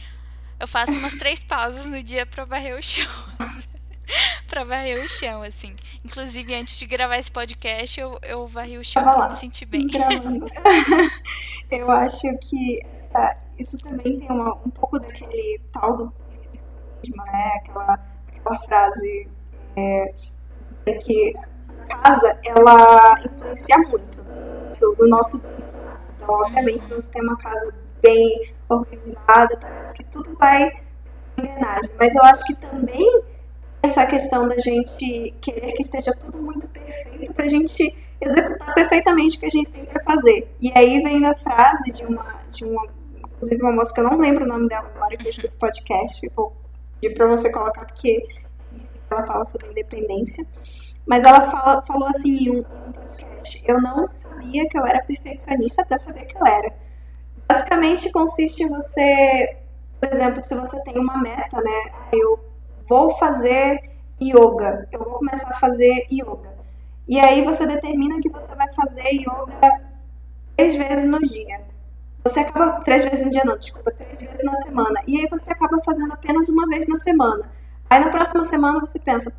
[0.60, 3.08] Eu faço umas três pausas no dia pra varrer o chão.
[4.48, 5.76] pra varrer o chão, assim.
[6.04, 9.88] Inclusive, antes de gravar esse podcast, eu, eu varri o chão pra me sentir bem.
[11.72, 16.14] eu acho que essa, isso também tem uma, um pouco daquele tal do
[17.08, 17.54] né?
[17.56, 19.28] Aquela, aquela frase
[19.78, 20.14] é,
[21.00, 21.34] que
[21.90, 24.22] a casa, ela influencia muito
[24.98, 25.42] do nosso
[26.16, 30.70] Então, obviamente, se você tem uma casa bem organizada, parece que tudo vai
[31.38, 31.92] engrenagem.
[31.98, 33.24] Mas eu acho que também
[33.82, 39.38] essa questão da gente querer que seja tudo muito perfeito para a gente executar perfeitamente
[39.38, 40.54] o que a gente tem para fazer.
[40.62, 42.88] E aí vem a frase de uma, de uma,
[43.36, 46.30] inclusive uma moça que eu não lembro o nome dela agora que eu escuto podcast,
[46.36, 46.54] vou
[47.00, 48.28] pedir para você colocar porque
[49.10, 50.46] ela fala sobre independência.
[51.08, 55.82] Mas ela fala, falou assim em um podcast: Eu não sabia que eu era perfeccionista
[55.82, 56.72] até saber que eu era.
[57.48, 59.58] Basicamente consiste em você,
[60.00, 61.90] por exemplo, se você tem uma meta, né?
[62.14, 62.49] Eu
[62.90, 63.80] vou fazer
[64.22, 66.58] yoga, eu vou começar a fazer yoga.
[67.08, 69.82] E aí você determina que você vai fazer yoga
[70.58, 71.62] três vezes no dia.
[72.24, 72.82] Você acaba.
[72.84, 75.02] Três vezes no dia, não, desculpa, três vezes na semana.
[75.08, 77.50] E aí você acaba fazendo apenas uma vez na semana.
[77.90, 79.34] Aí na próxima semana você pensa,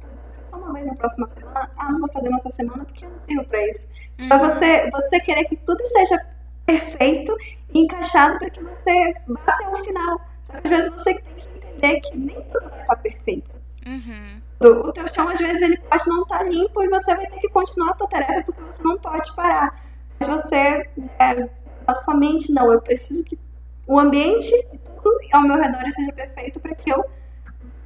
[0.48, 1.70] só uma vez na próxima semana.
[1.76, 3.92] Ah, não vou fazer nessa semana porque eu não sirvo pra isso.
[4.18, 4.26] Uhum.
[4.26, 6.26] Então você, você querer que tudo seja
[6.66, 7.36] perfeito
[7.74, 9.14] e encaixado para que você
[9.46, 10.20] até o final.
[10.42, 13.62] Só que às vezes você tem que entender que nem tudo vai estar perfeito.
[13.86, 14.40] Uhum.
[14.62, 17.48] O teu chão, às vezes, ele pode não estar limpo e você vai ter que
[17.48, 19.82] continuar a tua tarefa porque você não pode parar.
[20.20, 21.48] Mas você, é,
[21.86, 23.38] a sua mente, não, eu preciso que
[23.86, 27.04] o ambiente e tudo ao meu redor seja perfeito para que eu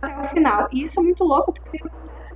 [0.02, 0.68] até o final.
[0.72, 1.88] E isso é muito louco porque isso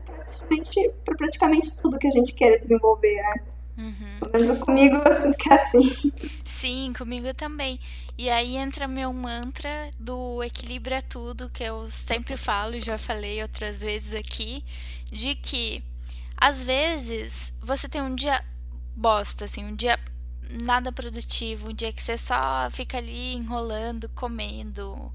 [0.04, 3.34] praticamente, para praticamente tudo que a gente quer desenvolver, né?
[3.78, 4.18] Uhum.
[4.32, 6.12] Mas comigo eu sinto que é assim.
[6.44, 7.78] Sim, comigo também.
[8.18, 12.98] E aí entra meu mantra do equilíbrio é tudo, que eu sempre falo, e já
[12.98, 14.64] falei outras vezes aqui,
[15.04, 15.82] de que
[16.36, 18.44] às vezes você tem um dia
[18.96, 19.96] bosta, assim, um dia
[20.64, 25.12] nada produtivo, um dia que você só fica ali enrolando, comendo,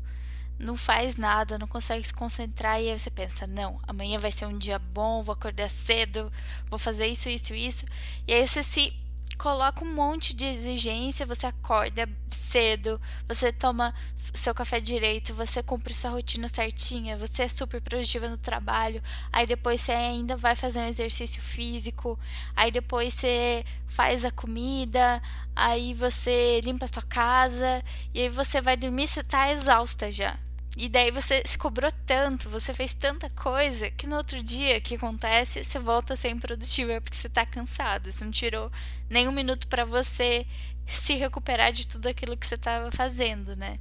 [0.60, 4.46] não faz nada, não consegue se concentrar e aí você pensa, não, amanhã vai ser
[4.46, 6.32] um dia bom, vou acordar cedo,
[6.70, 7.86] vou fazer isso, isso, isso.
[8.28, 8.94] E aí você se
[9.38, 13.94] coloca um monte de exigência, você acorda cedo, você toma
[14.34, 19.46] seu café direito, você cumpre sua rotina certinha, você é super produtiva no trabalho, aí
[19.46, 22.18] depois você ainda vai fazer um exercício físico,
[22.56, 25.22] aí depois você faz a comida,
[25.56, 30.38] aí você limpa a sua casa, e aí você vai dormir, você tá exausta já.
[30.76, 34.96] E daí você se cobrou tanto, você fez tanta coisa, que no outro dia que
[34.96, 38.72] acontece, você volta a ser improdutiva porque você tá cansado, você não tirou
[39.08, 40.48] nem um minuto para você
[40.88, 43.76] se recuperar de tudo aquilo que você estava fazendo, né?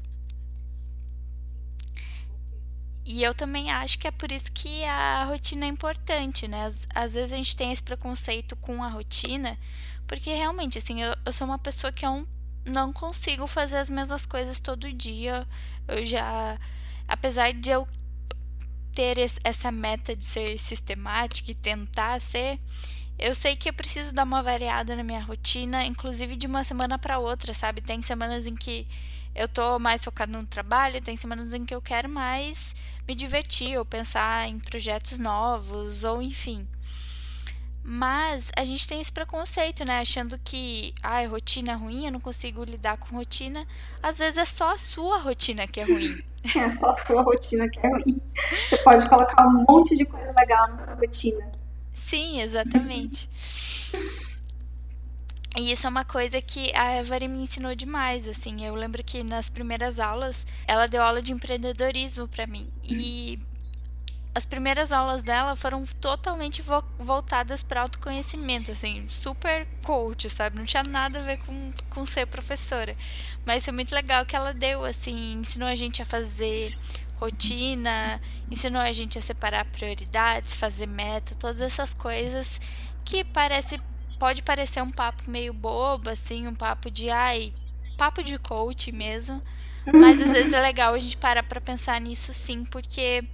[3.05, 6.66] E eu também acho que é por isso que a rotina é importante, né?
[6.66, 9.59] Às, às vezes a gente tem esse preconceito com a rotina,
[10.07, 12.26] porque realmente, assim, eu, eu sou uma pessoa que eu
[12.64, 15.47] não consigo fazer as mesmas coisas todo dia.
[15.88, 16.57] Eu já
[17.12, 17.86] apesar de eu
[18.94, 22.58] ter essa meta de ser sistemática e tentar ser,
[23.18, 26.98] eu sei que eu preciso dar uma variada na minha rotina, inclusive de uma semana
[26.98, 27.82] para outra, sabe?
[27.82, 28.86] Tem semanas em que
[29.34, 32.74] eu tô mais focado no trabalho, tem semanas em que eu quero mais
[33.06, 36.66] me divertir ou pensar em projetos novos ou enfim.
[37.85, 40.01] Mas a gente tem esse preconceito, né?
[40.01, 43.66] Achando que, ai, rotina é ruim, eu não consigo lidar com rotina.
[44.03, 46.22] Às vezes é só a sua rotina que é ruim.
[46.57, 48.20] É só a sua rotina que é ruim.
[48.66, 51.53] Você pode colocar um monte de coisa legal na sua rotina.
[51.95, 53.30] Sim, exatamente.
[55.57, 58.64] E isso é uma coisa que a Evari me ensinou demais, assim.
[58.64, 62.66] Eu lembro que nas primeiras aulas, ela deu aula de empreendedorismo para mim.
[62.83, 63.39] E
[64.35, 70.57] as primeiras aulas dela foram totalmente vo voltadas para autoconhecimento, assim, super coach, sabe?
[70.57, 72.97] Não tinha nada a ver com, com ser professora.
[73.45, 76.76] Mas foi muito legal que ela deu, assim, ensinou a gente a fazer
[77.16, 78.20] rotina,
[78.51, 82.61] ensinou a gente a separar prioridades, fazer meta, todas essas coisas
[83.05, 83.80] que parece
[84.18, 87.53] pode parecer um papo meio bobo, assim, um papo de ai,
[87.99, 89.41] papo de coach mesmo.
[89.91, 93.24] Mas às vezes é legal a gente parar para pensar nisso sim, porque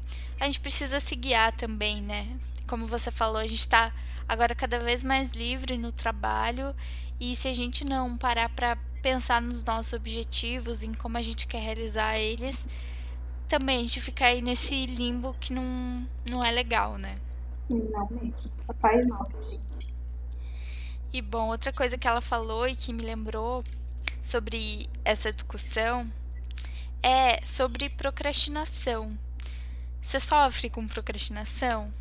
[0.41, 2.39] a gente precisa se guiar também, né?
[2.67, 3.93] Como você falou, a gente está
[4.29, 6.75] agora cada vez mais livre no trabalho
[7.21, 11.47] e se a gente não parar para pensar nos nossos objetivos, em como a gente
[11.47, 12.67] quer realizar eles,
[13.49, 17.19] também a gente fica aí nesse limbo que não, não é legal, né?
[17.69, 19.95] Não mesmo, só faz mal pra gente.
[21.13, 23.65] E bom, outra coisa que ela falou e que me lembrou
[24.23, 26.11] sobre essa discussão
[27.03, 29.17] é sobre procrastinação.
[30.03, 31.93] Você sofre com procrastinação?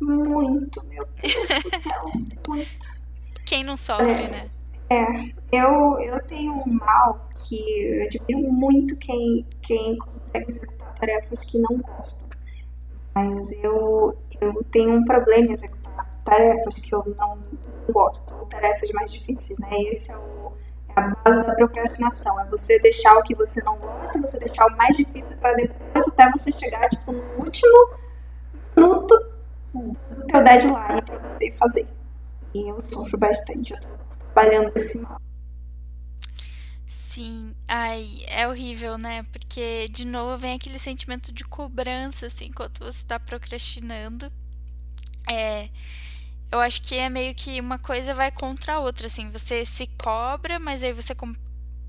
[0.00, 2.04] Muito, meu Deus do céu,
[2.48, 2.98] muito.
[3.44, 4.50] Quem não sofre, é, né?
[4.90, 5.06] É,
[5.52, 11.58] eu, eu tenho um mal que eu admiro muito quem, quem consegue executar tarefas que
[11.58, 12.28] não gostam.
[13.14, 17.38] Mas eu, eu tenho um problema em executar tarefas que eu não
[17.92, 19.68] gosto, ou tarefas mais difíceis, né?
[19.90, 20.52] Esse é o
[20.96, 22.40] a base da procrastinação.
[22.40, 26.08] É você deixar o que você não gosta, você deixar o mais difícil para depois,
[26.08, 27.90] até você chegar tipo, no último
[28.76, 29.14] minuto
[29.72, 31.86] do teu deadline para você fazer.
[32.54, 33.72] E eu sofro bastante.
[33.72, 35.20] Eu tô trabalhando esse mal.
[36.86, 39.24] Sim, ai, é horrível, né?
[39.32, 44.30] Porque, de novo, vem aquele sentimento de cobrança, assim, enquanto você está procrastinando.
[45.28, 45.68] É
[46.50, 49.86] eu acho que é meio que uma coisa vai contra a outra, assim, você se
[50.02, 51.14] cobra, mas aí você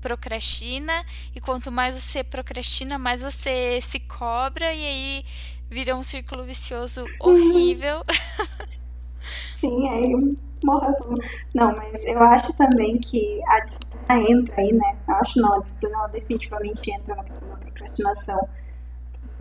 [0.00, 1.04] procrastina,
[1.34, 5.24] e quanto mais você procrastina, mais você se cobra, e aí
[5.70, 8.02] vira um círculo vicioso horrível.
[9.46, 11.16] Sim, aí morre tudo.
[11.54, 14.98] Não, mas eu acho também que a disciplina entra aí, né?
[15.08, 18.48] Eu acho não, a disciplina definitivamente entra na questão da procrastinação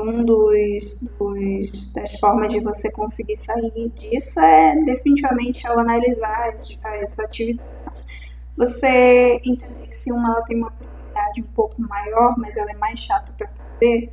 [0.02, 6.78] um dos, dos, das formas de você conseguir sair disso é definitivamente ao analisar as,
[6.84, 8.30] as atividades.
[8.58, 12.76] Você entender que se uma ela tem uma prioridade um pouco maior, mas ela é
[12.76, 14.12] mais chata para fazer,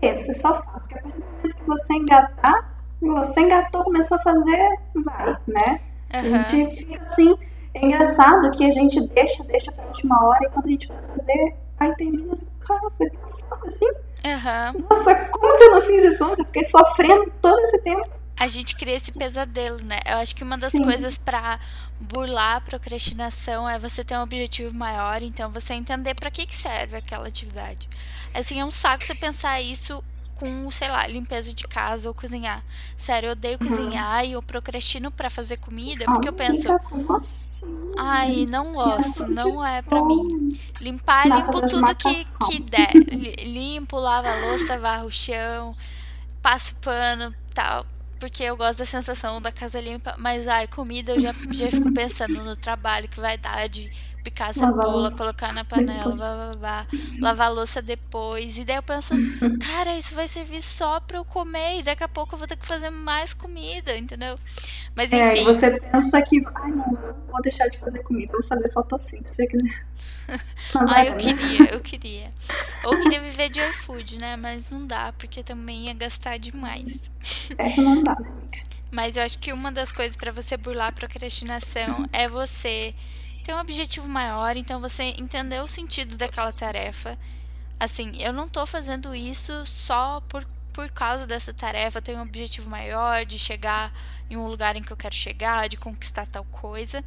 [0.00, 0.86] você só faz.
[0.86, 5.80] Que a partir do momento que você engatar, você engatou, começou a fazer, vai, né?
[6.14, 6.36] Uhum.
[6.36, 7.36] A gente fica assim.
[7.74, 11.02] É engraçado que a gente deixa, deixa pra última hora e quando a gente vai
[11.02, 13.92] fazer, aí termina, cara, foi tão fácil assim.
[14.26, 14.86] Uhum.
[14.90, 16.40] Nossa, como que eu não fiz isso antes?
[16.40, 18.10] Eu fiquei sofrendo todo esse tempo.
[18.38, 20.00] A gente cria esse pesadelo, né?
[20.04, 20.84] Eu acho que uma das Sim.
[20.84, 21.58] coisas para
[21.98, 26.54] burlar a procrastinação é você ter um objetivo maior, então você entender para que, que
[26.54, 27.88] serve aquela atividade.
[28.34, 30.04] Assim, é um saco você pensar isso
[30.36, 32.62] com, sei lá, limpeza de casa ou cozinhar.
[32.96, 33.68] Sério, eu odeio uhum.
[33.68, 36.68] cozinhar e eu procrastino para fazer comida porque eu penso.
[37.16, 37.92] Assim?
[37.98, 40.56] Ai, não gosto, não é pra mim.
[40.80, 42.92] Limpar, limpo tudo que, que der.
[43.44, 45.72] Limpo, lavo a louça, varro o chão,
[46.42, 47.86] passo pano, tal.
[48.20, 51.92] Porque eu gosto da sensação da casa limpa, mas ai, comida eu já, já fico
[51.92, 53.90] pensando no trabalho que vai dar de
[54.26, 56.86] picar a cebola, colocar na panela, blá, blá, blá,
[57.20, 58.58] lavar a louça depois.
[58.58, 59.14] E daí eu penso,
[59.64, 62.56] cara, isso vai servir só pra eu comer e daqui a pouco eu vou ter
[62.56, 64.34] que fazer mais comida, entendeu?
[64.96, 65.42] Mas é, enfim.
[65.42, 66.98] É, você pensa que, ai não,
[67.30, 69.70] vou deixar de fazer comida, vou fazer fotossíntese aqui, né?
[70.92, 72.30] ah, eu queria, eu queria.
[72.84, 74.34] Ou queria viver de iFood, né?
[74.34, 77.00] Mas não dá, porque também ia gastar demais.
[77.58, 78.16] É, não dá.
[78.90, 82.92] Mas eu acho que uma das coisas para você burlar a procrastinação é você
[83.46, 87.16] ter um objetivo maior, então você entender o sentido daquela tarefa.
[87.78, 92.22] Assim, eu não tô fazendo isso só por, por causa dessa tarefa, eu tenho um
[92.22, 93.92] objetivo maior de chegar
[94.28, 97.04] em um lugar em que eu quero chegar, de conquistar tal coisa.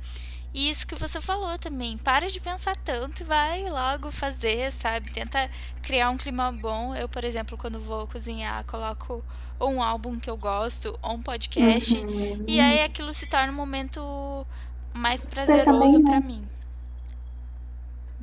[0.53, 5.11] E isso que você falou também, para de pensar tanto e vai logo fazer, sabe?
[5.11, 6.95] Tenta criar um clima bom.
[6.95, 9.21] Eu, por exemplo, quando vou cozinhar, coloco
[9.59, 12.45] ou um álbum que eu gosto, ou um podcast, uhum.
[12.47, 14.47] e aí aquilo se torna um momento
[14.93, 16.25] mais prazeroso para né?
[16.25, 16.47] mim.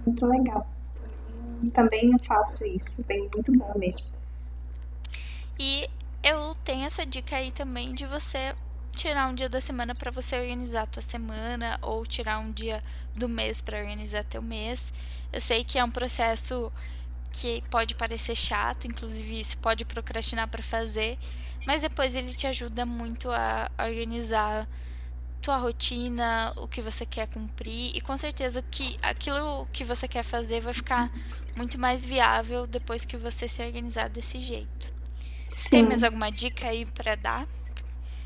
[0.05, 0.67] Muito legal.
[1.73, 4.15] Também eu faço isso, bem muito bom mesmo.
[5.59, 5.89] E
[6.23, 8.55] eu tenho essa dica aí também de você
[8.97, 12.83] tirar um dia da semana para você organizar a tua semana ou tirar um dia
[13.15, 14.93] do mês para organizar teu mês.
[15.33, 16.67] Eu sei que é um processo
[17.33, 21.19] que pode parecer chato, inclusive você pode procrastinar para fazer,
[21.67, 24.67] mas depois ele te ajuda muito a organizar
[25.47, 30.25] tua rotina, o que você quer cumprir e com certeza que aquilo que você quer
[30.25, 31.09] fazer vai ficar
[31.57, 34.89] muito mais viável depois que você se organizar desse jeito.
[35.49, 37.47] Você tem mais alguma dica aí para dar?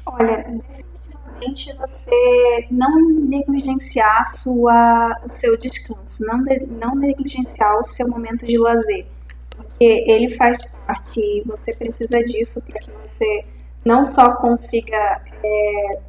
[0.06, 8.08] Olha, definitivamente você não negligenciar sua, o seu descanso, não, de, não negligenciar o seu
[8.08, 9.06] momento de lazer,
[9.54, 13.44] porque ele faz parte e você precisa disso para que você
[13.84, 16.00] não só consiga é,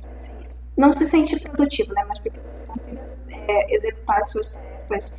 [0.78, 2.04] não se sente produtivo, né?
[2.08, 3.02] Mas para que você consiga
[3.48, 5.18] é, executar as suas tarefas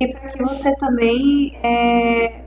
[0.00, 2.44] e para que você também é,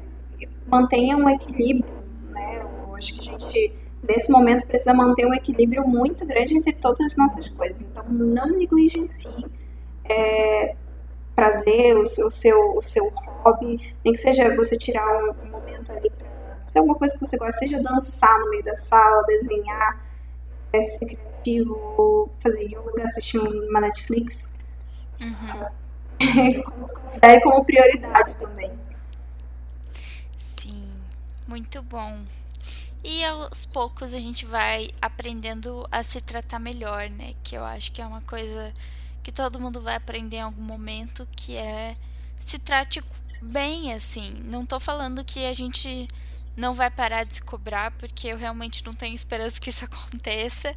[0.68, 1.94] mantenha um equilíbrio,
[2.30, 2.62] né?
[2.62, 3.74] Eu acho que a gente
[4.08, 7.82] nesse momento precisa manter um equilíbrio muito grande entre todas as nossas coisas.
[7.82, 9.46] Então não negligencie
[10.06, 10.76] é,
[11.36, 13.10] prazer, o seu, o seu, o seu
[13.44, 16.28] hobby, nem que seja você tirar um, um momento ali para
[16.66, 20.06] fazer alguma coisa que você gosta, seja dançar no meio da sala, desenhar,
[20.74, 24.54] é, ser criativo, fazer yoga, assistir uma Netflix.
[25.20, 26.62] Uhum.
[26.64, 28.72] Considere como prioridade também.
[30.38, 30.92] Sim,
[31.48, 32.24] muito bom.
[33.04, 37.34] E aos poucos a gente vai aprendendo a se tratar melhor, né?
[37.44, 38.72] Que eu acho que é uma coisa
[39.24, 41.96] que todo mundo vai aprender em algum momento, que é
[42.40, 43.04] se trate
[43.42, 44.34] bem, assim.
[44.46, 46.08] Não tô falando que a gente
[46.56, 50.76] não vai parar de se cobrar, porque eu realmente não tenho esperança que isso aconteça.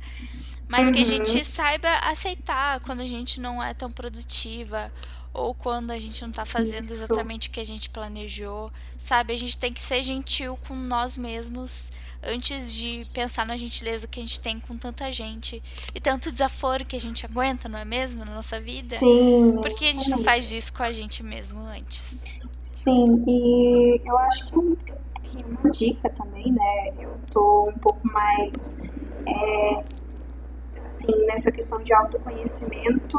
[0.68, 1.44] Mas que a gente uhum.
[1.44, 4.90] saiba aceitar quando a gente não é tão produtiva
[5.32, 7.04] ou quando a gente não tá fazendo isso.
[7.04, 9.34] exatamente o que a gente planejou, sabe?
[9.34, 11.90] A gente tem que ser gentil com nós mesmos
[12.22, 15.62] antes de pensar na gentileza que a gente tem com tanta gente
[15.94, 18.96] e tanto desaforo que a gente aguenta, não é mesmo, na nossa vida?
[18.96, 19.58] Sim.
[19.60, 22.38] Por que a gente não faz isso com a gente mesmo antes?
[22.62, 26.94] Sim, e eu acho que uma dica também, né?
[26.98, 28.90] Eu tô um pouco mais
[29.26, 29.84] é,
[31.04, 33.18] assim, nessa questão de autoconhecimento,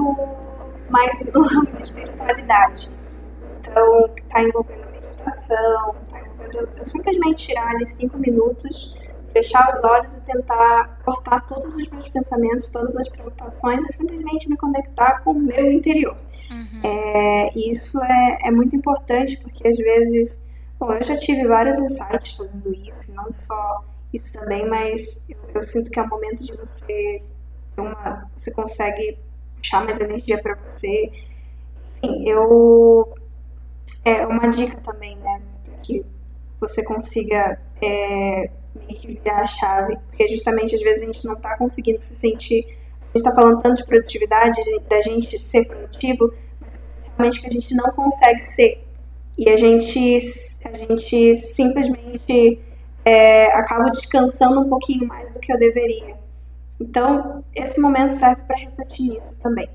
[0.89, 2.89] mais no ramo de espiritualidade.
[3.59, 8.93] Então, tá envolvendo meditação, tá envolvendo eu simplesmente tirar ali cinco minutos,
[9.31, 14.49] fechar os olhos e tentar cortar todos os meus pensamentos, todas as preocupações e simplesmente
[14.49, 16.15] me conectar com o meu interior.
[16.51, 16.81] Uhum.
[16.83, 20.43] É, isso é, é muito importante porque às vezes
[20.79, 23.83] Bom, eu já tive vários insights fazendo isso, não só
[24.13, 27.23] isso também, mas eu, eu sinto que é o momento de você
[27.78, 29.17] uma, você consegue
[29.57, 31.11] puxar mais energia para você.
[32.03, 33.13] Enfim, eu
[34.03, 35.41] é uma dica também, né,
[35.82, 36.05] que
[36.59, 38.49] você consiga é,
[39.03, 42.65] virar a chave, porque justamente às vezes a gente não está conseguindo se sentir,
[43.01, 46.80] a gente está falando tanto de produtividade, da gente ser produtivo, mas
[47.17, 48.86] realmente que a gente não consegue ser
[49.38, 50.17] e a gente,
[50.65, 52.59] a gente simplesmente
[53.03, 56.17] é, acaba descansando um pouquinho mais do que eu deveria.
[56.80, 59.69] Então, esse momento serve para refletir nisso também.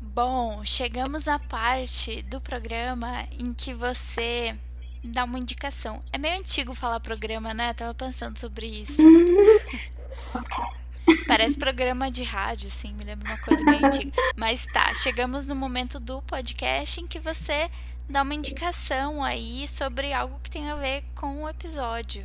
[0.00, 4.56] Bom, chegamos à parte do programa em que você
[5.04, 6.02] dar uma indicação.
[6.12, 7.72] É meio antigo falar programa, né?
[7.74, 8.96] tava pensando sobre isso.
[11.26, 14.12] Parece programa de rádio, assim, me lembra uma coisa bem antiga.
[14.36, 17.70] Mas tá, chegamos no momento do podcast em que você
[18.08, 22.24] dá uma indicação aí sobre algo que tem a ver com o episódio.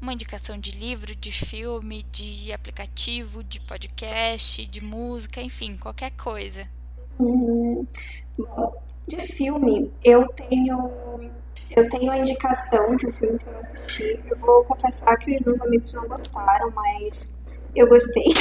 [0.00, 6.66] Uma indicação de livro, de filme, de aplicativo, de podcast, de música, enfim, qualquer coisa.
[7.18, 7.86] Hum,
[8.38, 10.90] bom, de filme, eu tenho
[11.76, 14.20] eu tenho a indicação de um filme que eu assisti.
[14.30, 17.36] Eu vou confessar que os meus amigos não gostaram, mas
[17.76, 18.24] eu gostei.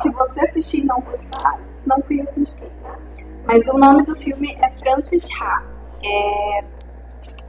[0.00, 2.98] se você assistir e não gostar, não fui eu que indiquei, tá?
[3.46, 5.64] Mas o nome do filme é Francis Ha.
[6.02, 6.64] É,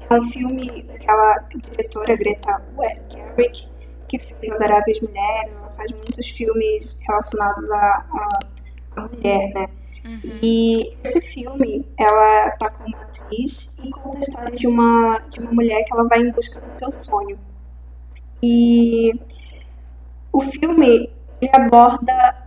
[0.10, 2.62] é um filme daquela diretora Greta
[3.10, 3.68] Gerwig,
[4.08, 5.52] que fez Adoráveis Mulheres.
[5.54, 8.06] Ela faz muitos filmes relacionados à,
[8.98, 9.68] mulher, né?
[10.06, 10.40] Uhum.
[10.42, 15.52] E esse filme, ela tá como atriz e conta a história de uma, de uma
[15.52, 17.38] mulher que ela vai em busca do seu sonho.
[18.42, 19.12] E
[20.32, 22.47] o filme ele aborda,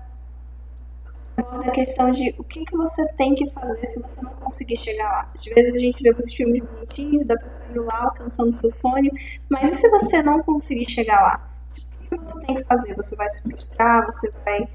[1.40, 4.76] aborda a questão de o que, que você tem que fazer se você não conseguir
[4.76, 5.32] chegar lá.
[5.34, 9.10] Às vezes a gente vê muitos filmes bonitinhos da pessoa indo lá, alcançando seu sonho,
[9.48, 11.50] mas e se você não conseguir chegar lá?
[11.70, 12.94] O que você tem que fazer?
[12.96, 14.04] Você vai se frustrar?
[14.06, 14.68] Você vai.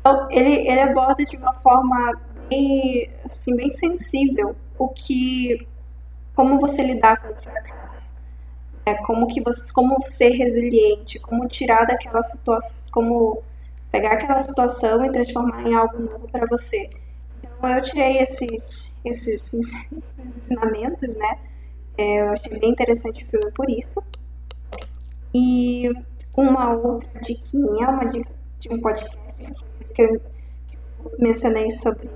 [0.00, 5.66] Então, ele, ele aborda de uma forma bem, assim, bem sensível o que.
[6.34, 8.18] como você lidar com o fracasso.
[8.86, 13.42] É, como que você, como ser resiliente, como tirar daquela situação, como
[13.90, 16.90] pegar aquela situação e transformar em algo novo para você.
[17.38, 19.54] Então eu tirei esses, esses,
[19.92, 21.38] esses ensinamentos, né?
[21.98, 24.00] É, eu achei bem interessante o filme por isso.
[25.34, 25.90] E
[26.36, 29.18] uma outra diquinha, uma dica de um podcast
[29.94, 30.20] que eu
[31.18, 32.08] mencionei sobre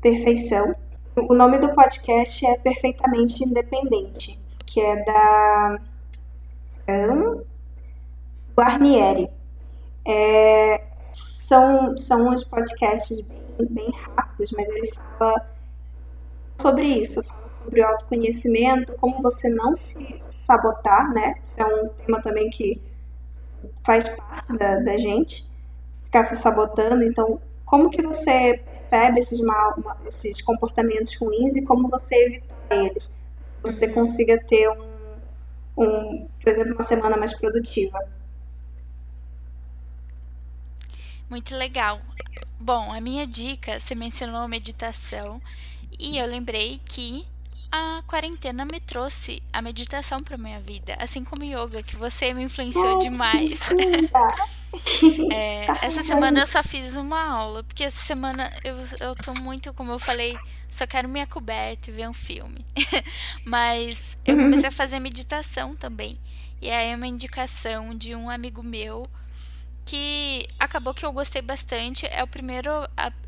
[0.00, 0.74] perfeição.
[1.16, 5.80] O nome do podcast é Perfeitamente Independente, que é da
[8.56, 9.28] Guarnieri.
[10.06, 10.93] É,
[11.46, 15.50] são, são uns podcasts bem, bem rápidos, mas ele fala
[16.60, 21.34] sobre isso, fala sobre o autoconhecimento, como você não se sabotar, né?
[21.42, 22.80] Isso é um tema também que
[23.84, 25.50] faz parte da, da gente,
[26.02, 27.04] ficar se sabotando.
[27.04, 29.74] Então, como que você percebe esses, mal,
[30.06, 33.18] esses comportamentos ruins e como você evitar eles?
[33.62, 34.94] Você consiga ter um
[35.76, 37.98] um, por exemplo, uma semana mais produtiva.
[41.34, 42.00] Muito legal.
[42.60, 45.42] Bom, a minha dica, você mencionou meditação
[45.98, 47.26] e eu lembrei que
[47.72, 52.44] a quarentena me trouxe a meditação para minha vida, assim como yoga, que você me
[52.44, 53.58] influenciou demais.
[55.32, 59.74] é, essa semana eu só fiz uma aula, porque essa semana eu, eu tô muito,
[59.74, 60.38] como eu falei,
[60.70, 62.60] só quero minha coberta e ver um filme.
[63.44, 66.16] Mas eu comecei a fazer meditação também.
[66.62, 69.02] E aí é uma indicação de um amigo meu
[69.84, 72.06] que acabou que eu gostei bastante.
[72.06, 72.70] É o primeiro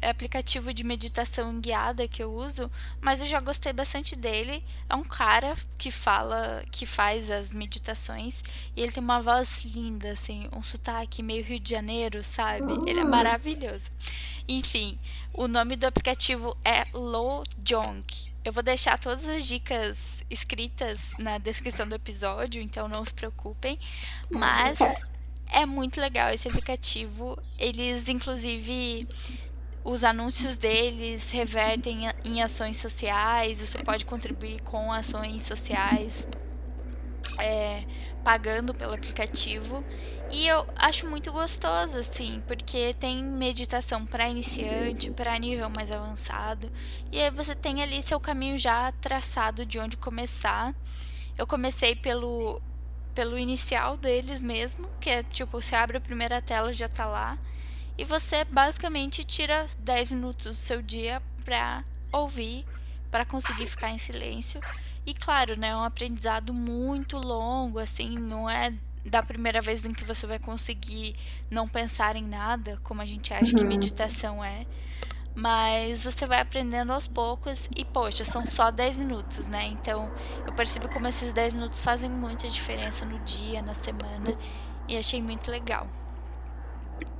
[0.01, 4.63] aplicativo de meditação guiada que eu uso, mas eu já gostei bastante dele.
[4.89, 8.43] É um cara que fala, que faz as meditações
[8.75, 12.73] e ele tem uma voz linda, assim, um sotaque meio Rio de Janeiro, sabe?
[12.89, 13.91] Ele é maravilhoso.
[14.49, 14.99] Enfim,
[15.35, 18.05] o nome do aplicativo é Lo Jong.
[18.45, 23.77] Eu vou deixar todas as dicas escritas na descrição do episódio, então não se preocupem.
[24.31, 24.79] Mas
[25.51, 27.39] é muito legal esse aplicativo.
[27.59, 29.07] Eles, inclusive,
[29.85, 33.61] os anúncios deles revertem em ações sociais.
[33.61, 36.27] Você pode contribuir com ações sociais.
[37.39, 37.85] É,
[38.27, 39.85] pagando pelo aplicativo.
[40.33, 46.69] E eu acho muito gostoso, assim, porque tem meditação para iniciante, para nível mais avançado.
[47.13, 50.75] E aí você tem ali seu caminho já traçado de onde começar.
[51.39, 52.61] Eu comecei pelo
[53.17, 57.39] pelo inicial deles mesmo, que é tipo, você abre a primeira tela já tá lá.
[57.97, 62.67] E você basicamente tira 10 minutos do seu dia pra ouvir,
[63.11, 64.61] para conseguir ficar em silêncio.
[65.07, 68.71] E claro, né, é um aprendizado muito longo, assim, não é
[69.03, 71.17] da primeira vez em que você vai conseguir
[71.51, 73.63] não pensar em nada, como a gente acha uhum.
[73.63, 74.67] que meditação é.
[75.37, 79.67] Mas você vai aprendendo aos poucos e, poxa, são só 10 minutos, né?
[79.67, 80.11] Então
[80.47, 84.35] eu percebo como esses 10 minutos fazem muita diferença no dia, na semana.
[84.89, 85.87] E achei muito legal.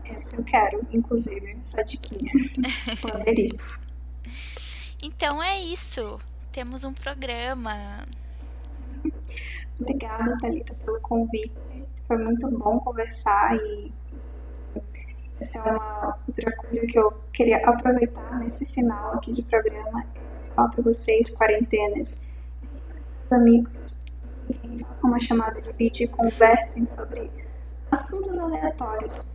[0.07, 2.33] Essa eu quero, inclusive, essa diquinha.
[3.03, 3.51] Poderia.
[5.03, 6.19] então é isso.
[6.51, 8.07] Temos um programa.
[9.79, 11.53] Obrigada, Thalita, pelo convite.
[12.07, 13.93] Foi muito bom conversar e
[15.41, 20.55] essa é uma outra coisa que eu queria aproveitar nesse final aqui de programa, é
[20.55, 22.27] falar para vocês, quarentenas,
[23.31, 24.07] amigos
[24.49, 27.31] e façam uma chamada de vídeo e conversem sobre
[27.91, 29.35] assuntos aleatórios.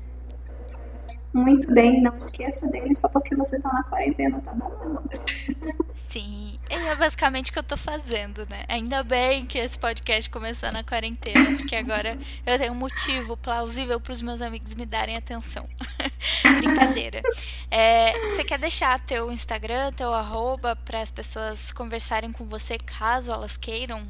[1.34, 5.56] Muito bem, não esqueça dele só porque você tá na quarentena, tá bom, meus amores?
[5.96, 8.66] Sim, é basicamente o que eu tô fazendo, né?
[8.68, 13.98] Ainda bem que esse podcast começou na quarentena, porque agora eu tenho um motivo plausível
[13.98, 15.66] para os meus amigos me darem atenção.
[16.60, 17.22] Brincadeira.
[17.70, 23.32] É, você quer deixar teu Instagram, teu arroba, para as pessoas conversarem com você caso
[23.32, 24.04] elas queiram?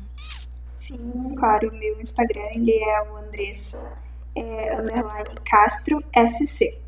[0.80, 1.72] Sim, claro.
[1.72, 3.94] Meu Instagram ele é o Andressa
[4.36, 6.81] é, underline Castro SC.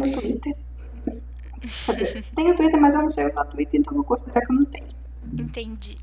[0.00, 0.56] Tem o Twitter.
[2.34, 4.64] Tem o Twitter, mas eu não sei usar Twitter, então vou considerar que eu não
[4.66, 4.86] tenho.
[5.38, 5.96] Entendi.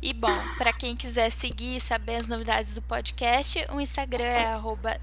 [0.00, 4.46] E bom, para quem quiser seguir e saber as novidades do podcast, o Instagram é
[4.46, 4.96] arroba